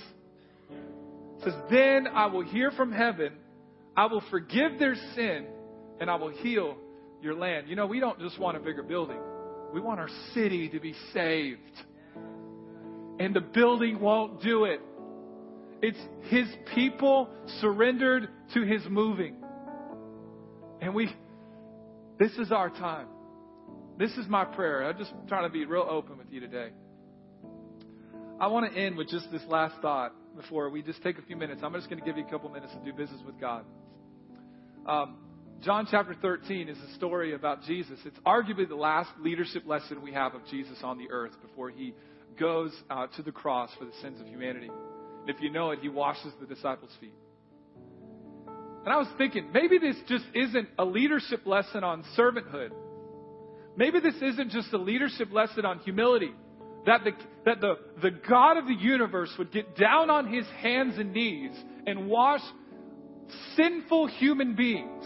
It 0.71 1.45
says, 1.45 1.55
Then 1.71 2.09
I 2.09 2.27
will 2.27 2.43
hear 2.43 2.71
from 2.73 2.93
heaven. 2.93 3.33
I 3.97 4.07
will 4.07 4.23
forgive 4.31 4.79
their 4.79 4.97
sin 5.15 5.47
and 6.01 6.11
I 6.11 6.17
will 6.17 6.31
heal 6.31 6.77
your 7.23 7.35
land. 7.35 7.69
You 7.69 7.77
know, 7.77 7.87
we 7.87 8.01
don't 8.01 8.19
just 8.19 8.39
want 8.39 8.57
a 8.57 8.61
bigger 8.61 8.83
building. 8.83 9.19
We 9.73 9.81
want 9.81 10.01
our 10.01 10.09
city 10.35 10.69
to 10.71 10.81
be 10.81 10.95
saved. 11.13 11.61
And 13.19 13.35
the 13.35 13.41
building 13.41 14.01
won't 14.01 14.43
do 14.43 14.65
it. 14.65 14.81
It's 15.83 15.99
His 16.29 16.47
people 16.75 17.31
surrendered 17.61 18.29
to 18.55 18.63
His 18.63 18.83
moving. 18.89 19.37
And 20.81 20.95
we, 20.95 21.09
this 22.19 22.33
is 22.33 22.53
our 22.53 22.71
time. 22.71 23.07
This 23.99 24.11
is 24.13 24.27
my 24.29 24.45
prayer. 24.45 24.85
I'm 24.85 24.99
just 24.99 25.13
trying 25.29 25.45
to 25.45 25.53
be 25.53 25.65
real 25.65 25.87
open 25.89 26.19
with 26.19 26.27
you 26.31 26.41
today. 26.41 26.71
I 28.39 28.49
want 28.49 28.71
to 28.71 28.79
end 28.79 28.99
with 28.99 29.09
just 29.09 29.33
this 29.33 29.41
last 29.49 29.81
thought 29.81 30.13
before 30.37 30.69
we 30.69 30.83
just 30.83 31.03
take 31.03 31.19
a 31.19 31.23
few 31.23 31.37
minutes. 31.37 31.63
I'm 31.65 31.73
just 31.73 31.89
going 31.89 31.99
to 31.99 32.05
give 32.05 32.19
you 32.19 32.27
a 32.27 32.31
couple 32.31 32.51
minutes 32.51 32.75
to 32.75 32.85
do 32.85 32.93
business 32.93 33.23
with 33.25 33.41
God. 33.41 33.65
Um, 34.85 35.17
John 35.63 35.89
chapter 35.91 36.15
13 36.21 36.69
is 36.69 36.77
a 36.79 36.95
story 36.97 37.35
about 37.35 37.63
Jesus. 37.63 37.99
It's 38.05 38.19
arguably 38.27 38.69
the 38.69 38.77
last 38.77 39.09
leadership 39.21 39.63
lesson 39.67 40.03
we 40.03 40.13
have 40.13 40.35
of 40.35 40.43
Jesus 40.51 40.77
on 40.83 40.99
the 40.99 41.11
earth 41.11 41.33
before 41.41 41.71
he 41.71 41.95
goes 42.39 42.73
uh, 42.91 43.07
to 43.17 43.23
the 43.23 43.33
cross 43.33 43.71
for 43.79 43.87
the 43.87 43.95
sins 44.03 44.21
of 44.21 44.27
humanity. 44.27 44.69
And 44.69 45.31
if 45.31 45.41
you 45.41 45.51
know 45.51 45.71
it, 45.71 45.79
he 45.81 45.89
washes 45.89 46.31
the 46.39 46.47
disciples' 46.47 46.91
feet. 47.01 47.15
And 48.85 48.93
I 48.93 48.99
was 48.99 49.09
thinking, 49.17 49.51
maybe 49.51 49.79
this 49.79 49.97
just 50.09 50.27
isn't 50.35 50.69
a 50.79 50.85
leadership 50.85 51.47
lesson 51.47 51.85
on 51.85 52.05
servanthood. 52.19 52.73
Maybe 53.79 53.99
this 53.99 54.17
isn't 54.21 54.51
just 54.51 54.71
a 54.75 54.79
leadership 54.79 55.33
lesson 55.33 55.65
on 55.65 55.79
humility. 55.79 56.33
That 56.87 57.05
the, 57.05 57.13
that 57.45 57.61
the, 57.61 57.75
the 58.01 58.11
God 58.11 58.57
of 58.57 58.67
the 58.67 58.75
universe 58.75 59.31
would 59.39 59.53
get 59.53 59.77
down 59.77 60.09
on 60.09 60.33
his 60.33 60.47
hands 60.61 60.99
and 60.99 61.13
knees 61.13 61.53
and 61.87 62.09
wash 62.09 62.41
sinful 63.57 64.07
human 64.07 64.55
beings 64.55 65.05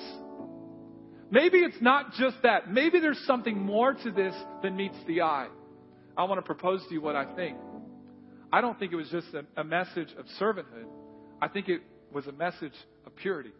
Maybe 1.31 1.59
it's 1.59 1.81
not 1.81 2.13
just 2.15 2.37
that. 2.43 2.71
Maybe 2.73 2.99
there's 2.99 3.23
something 3.27 3.57
more 3.57 3.95
to 3.95 4.11
this 4.11 4.35
than 4.63 4.77
meets 4.77 4.97
the 5.07 5.23
eye. 5.23 5.49
I 6.17 6.25
want 6.25 6.39
to 6.39 6.43
propose 6.43 6.85
to 6.89 6.95
you 6.95 7.01
what 7.01 7.15
I 7.15 7.35
think. 7.37 7.57
I 8.53 8.61
don't 8.61 8.77
think 8.79 8.93
it 8.93 8.97
was 8.97 9.09
just 9.11 9.29
a, 9.33 9.45
a 9.61 9.63
message 9.63 10.09
of 10.19 10.27
servanthood. 10.41 10.87
I 11.41 11.47
think 11.47 11.69
it 11.69 11.83
was 12.13 12.27
a 12.27 12.33
message 12.33 12.75
of 13.07 13.15
purity. 13.15 13.53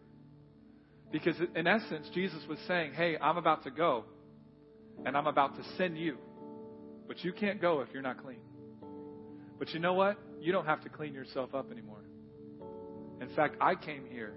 Because 1.13 1.35
in 1.55 1.65
essence, 1.65 2.09
Jesus 2.13 2.41
was 2.49 2.59
saying, 2.67 2.91
Hey, 2.93 3.17
I'm 3.21 3.37
about 3.37 3.63
to 3.63 3.71
go, 3.71 4.03
and 5.05 5.15
I'm 5.15 5.27
about 5.27 5.55
to 5.55 5.63
send 5.77 5.97
you. 5.97 6.17
But 7.11 7.25
you 7.25 7.33
can't 7.33 7.59
go 7.59 7.81
if 7.81 7.89
you're 7.91 8.01
not 8.01 8.23
clean. 8.23 8.39
But 9.59 9.73
you 9.73 9.81
know 9.81 9.91
what? 9.91 10.17
You 10.39 10.53
don't 10.53 10.65
have 10.65 10.79
to 10.83 10.89
clean 10.89 11.13
yourself 11.13 11.53
up 11.53 11.69
anymore. 11.69 12.05
In 13.19 13.27
fact, 13.35 13.57
I 13.59 13.75
came 13.75 14.05
here 14.09 14.31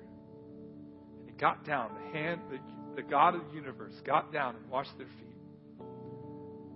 and 1.28 1.38
got 1.38 1.64
down, 1.64 1.92
the 1.94 2.18
hand, 2.18 2.40
the 2.50 2.58
the 2.96 3.02
God 3.08 3.36
of 3.36 3.42
the 3.46 3.54
universe, 3.54 3.92
got 4.04 4.32
down 4.32 4.56
and 4.56 4.68
washed 4.68 4.90
their 4.98 5.06
feet. 5.06 5.86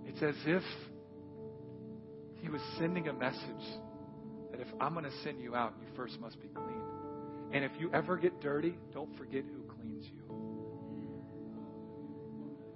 It's 0.05 0.23
as 0.23 0.35
if 0.45 0.63
he 2.41 2.47
was 2.47 2.61
sending 2.77 3.09
a 3.09 3.13
message 3.13 3.65
that 4.51 4.61
if 4.61 4.67
I'm 4.79 4.93
going 4.93 5.03
to 5.03 5.17
send 5.25 5.41
you 5.41 5.53
out, 5.53 5.73
you 5.81 5.87
first 5.97 6.17
must 6.21 6.41
be 6.41 6.47
clean. 6.47 6.81
And 7.51 7.65
if 7.65 7.71
you 7.77 7.91
ever 7.93 8.15
get 8.15 8.39
dirty, 8.39 8.77
don't 8.93 9.17
forget 9.17 9.43
who 9.43 9.63
cleans 9.75 10.05
you. 10.05 10.21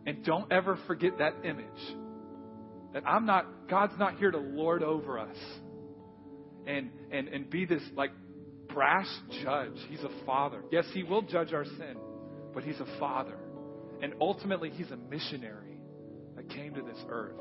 And 0.07 0.25
don't 0.25 0.51
ever 0.51 0.77
forget 0.87 1.19
that 1.19 1.35
image 1.45 1.95
that 2.93 3.03
I'm 3.05 3.25
not, 3.25 3.69
God's 3.69 3.97
not 3.97 4.17
here 4.17 4.31
to 4.31 4.37
lord 4.37 4.83
over 4.83 5.19
us 5.19 5.37
and, 6.67 6.89
and, 7.11 7.27
and 7.27 7.49
be 7.49 7.65
this 7.65 7.83
like 7.95 8.11
brash 8.69 9.09
judge. 9.43 9.77
He's 9.89 10.03
a 10.03 10.25
father. 10.25 10.63
Yes, 10.71 10.85
he 10.93 11.03
will 11.03 11.21
judge 11.21 11.53
our 11.53 11.65
sin 11.65 11.97
but 12.53 12.63
He's 12.63 12.79
a 12.79 12.99
Father. 12.99 13.37
And 14.01 14.13
ultimately, 14.21 14.69
He's 14.69 14.91
a 14.91 14.97
missionary 14.97 15.79
that 16.35 16.49
came 16.49 16.73
to 16.75 16.81
this 16.81 16.97
earth 17.09 17.37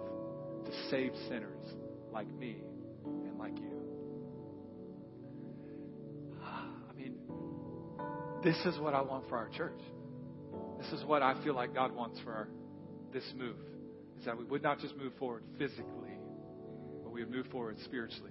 to 0.64 0.72
save 0.90 1.12
sinners 1.28 1.66
like 2.12 2.32
me 2.34 2.56
and 3.04 3.38
like 3.38 3.56
you. 3.58 3.72
I 6.42 6.92
mean, 6.96 7.16
this 8.42 8.56
is 8.64 8.78
what 8.78 8.94
I 8.94 9.02
want 9.02 9.28
for 9.28 9.36
our 9.36 9.48
church. 9.48 9.80
This 10.80 10.92
is 10.92 11.04
what 11.04 11.22
I 11.22 11.42
feel 11.42 11.54
like 11.54 11.74
God 11.74 11.94
wants 11.94 12.18
for 12.20 12.32
our, 12.32 12.48
this 13.12 13.24
move. 13.36 13.56
Is 14.22 14.26
that 14.26 14.38
we 14.38 14.44
would 14.44 14.62
not 14.62 14.78
just 14.78 14.96
move 14.96 15.12
forward 15.18 15.42
physically, 15.58 16.16
but 17.02 17.12
we 17.12 17.24
would 17.24 17.32
move 17.34 17.46
forward 17.46 17.76
spiritually. 17.82 18.30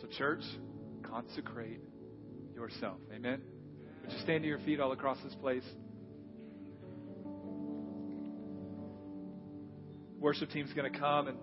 So, 0.00 0.06
church, 0.16 0.44
consecrate 1.02 1.80
yourself. 2.54 2.98
Amen. 3.12 3.42
Would 4.02 4.12
you 4.12 4.18
stand 4.20 4.44
to 4.44 4.48
your 4.48 4.60
feet 4.60 4.78
all 4.78 4.92
across 4.92 5.18
this 5.24 5.34
place? 5.34 5.64
Worship 10.20 10.50
team's 10.50 10.72
going 10.72 10.92
to 10.92 10.96
come 10.96 11.26
and 11.26 11.38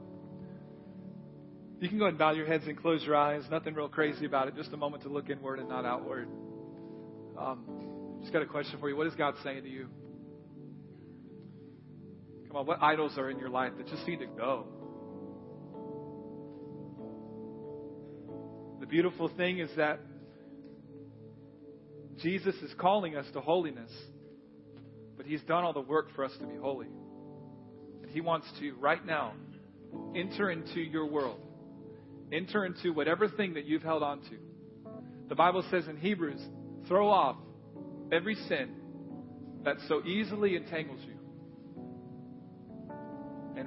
you 1.82 1.90
can 1.90 1.98
go 1.98 2.06
ahead 2.06 2.14
and 2.14 2.20
bow 2.20 2.32
your 2.32 2.46
heads 2.46 2.64
and 2.66 2.78
close 2.78 3.04
your 3.04 3.18
eyes. 3.18 3.44
Nothing 3.52 3.74
real 3.74 3.90
crazy 3.90 4.26
about 4.26 4.48
it. 4.48 4.56
Just 4.56 4.72
a 4.72 4.78
moment 4.78 5.04
to 5.04 5.10
look 5.10 5.30
inward 5.30 5.60
and 5.60 5.68
not 5.68 5.84
outward. 5.84 6.30
Um, 7.38 7.66
just 8.22 8.32
got 8.32 8.42
a 8.42 8.46
question 8.46 8.80
for 8.80 8.88
you. 8.88 8.96
What 8.96 9.08
is 9.08 9.16
God 9.16 9.36
saying 9.44 9.64
to 9.64 9.70
you? 9.70 9.90
Come 12.50 12.58
on, 12.58 12.66
what 12.66 12.82
idols 12.82 13.18
are 13.18 13.30
in 13.30 13.38
your 13.38 13.50
life 13.50 13.74
that 13.78 13.88
just 13.88 14.08
need 14.08 14.20
to 14.20 14.26
go? 14.26 14.66
The 18.80 18.88
beautiful 18.88 19.30
thing 19.38 19.60
is 19.60 19.70
that 19.78 20.00
Jesus 22.18 22.56
is 22.56 22.72
calling 22.80 23.16
us 23.16 23.26
to 23.34 23.40
holiness, 23.40 23.92
but 25.16 25.28
He's 25.28 25.42
done 25.44 25.64
all 25.64 25.74
the 25.74 25.80
work 25.80 26.08
for 26.16 26.26
us 26.26 26.32
to 26.40 26.48
be 26.48 26.56
holy. 26.56 26.88
And 28.02 28.10
He 28.10 28.20
wants 28.20 28.48
to, 28.60 28.74
right 28.80 29.06
now, 29.06 29.34
enter 30.16 30.50
into 30.50 30.80
your 30.80 31.06
world, 31.06 31.40
enter 32.34 32.66
into 32.66 32.94
whatever 32.94 33.30
thing 33.30 33.54
that 33.54 33.66
you've 33.66 33.84
held 33.84 34.02
on 34.02 34.22
to. 34.22 34.38
The 35.28 35.36
Bible 35.36 35.64
says 35.70 35.88
in 35.88 35.98
Hebrews, 35.98 36.42
throw 36.88 37.10
off 37.10 37.36
every 38.12 38.36
sin 38.48 38.72
that 39.64 39.76
so 39.88 40.04
easily 40.04 40.56
entangles 40.56 41.02
you. 41.06 41.19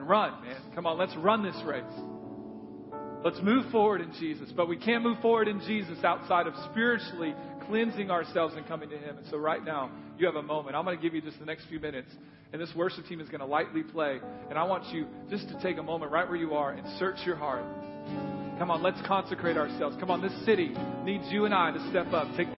And 0.02 0.10
run, 0.10 0.42
man. 0.42 0.56
Come 0.74 0.84
on, 0.84 0.98
let's 0.98 1.14
run 1.14 1.44
this 1.44 1.54
race. 1.64 1.84
Let's 3.24 3.38
move 3.40 3.70
forward 3.70 4.00
in 4.00 4.12
Jesus. 4.18 4.50
But 4.56 4.68
we 4.68 4.76
can't 4.76 5.04
move 5.04 5.20
forward 5.22 5.46
in 5.46 5.60
Jesus 5.60 6.02
outside 6.02 6.48
of 6.48 6.54
spiritually 6.72 7.36
cleansing 7.68 8.10
ourselves 8.10 8.54
and 8.56 8.66
coming 8.66 8.90
to 8.90 8.98
Him. 8.98 9.18
And 9.18 9.26
so, 9.30 9.36
right 9.36 9.64
now, 9.64 9.92
you 10.18 10.26
have 10.26 10.34
a 10.34 10.42
moment. 10.42 10.74
I'm 10.74 10.84
going 10.84 10.96
to 10.96 11.02
give 11.02 11.14
you 11.14 11.20
just 11.20 11.38
the 11.38 11.44
next 11.44 11.66
few 11.68 11.78
minutes, 11.78 12.10
and 12.52 12.60
this 12.60 12.70
worship 12.74 13.06
team 13.06 13.20
is 13.20 13.28
going 13.28 13.42
to 13.42 13.46
lightly 13.46 13.84
play. 13.84 14.18
And 14.50 14.58
I 14.58 14.64
want 14.64 14.92
you 14.92 15.06
just 15.30 15.46
to 15.50 15.62
take 15.62 15.78
a 15.78 15.84
moment 15.84 16.10
right 16.10 16.28
where 16.28 16.36
you 16.36 16.54
are 16.54 16.72
and 16.72 16.84
search 16.98 17.18
your 17.24 17.36
heart. 17.36 17.62
Come 18.58 18.72
on, 18.72 18.82
let's 18.82 19.00
consecrate 19.06 19.56
ourselves. 19.56 19.96
Come 20.00 20.10
on, 20.10 20.20
this 20.20 20.34
city 20.44 20.74
needs 21.04 21.26
you 21.30 21.44
and 21.44 21.54
I 21.54 21.70
to 21.70 21.90
step 21.90 22.12
up. 22.12 22.26
Take 22.36 22.50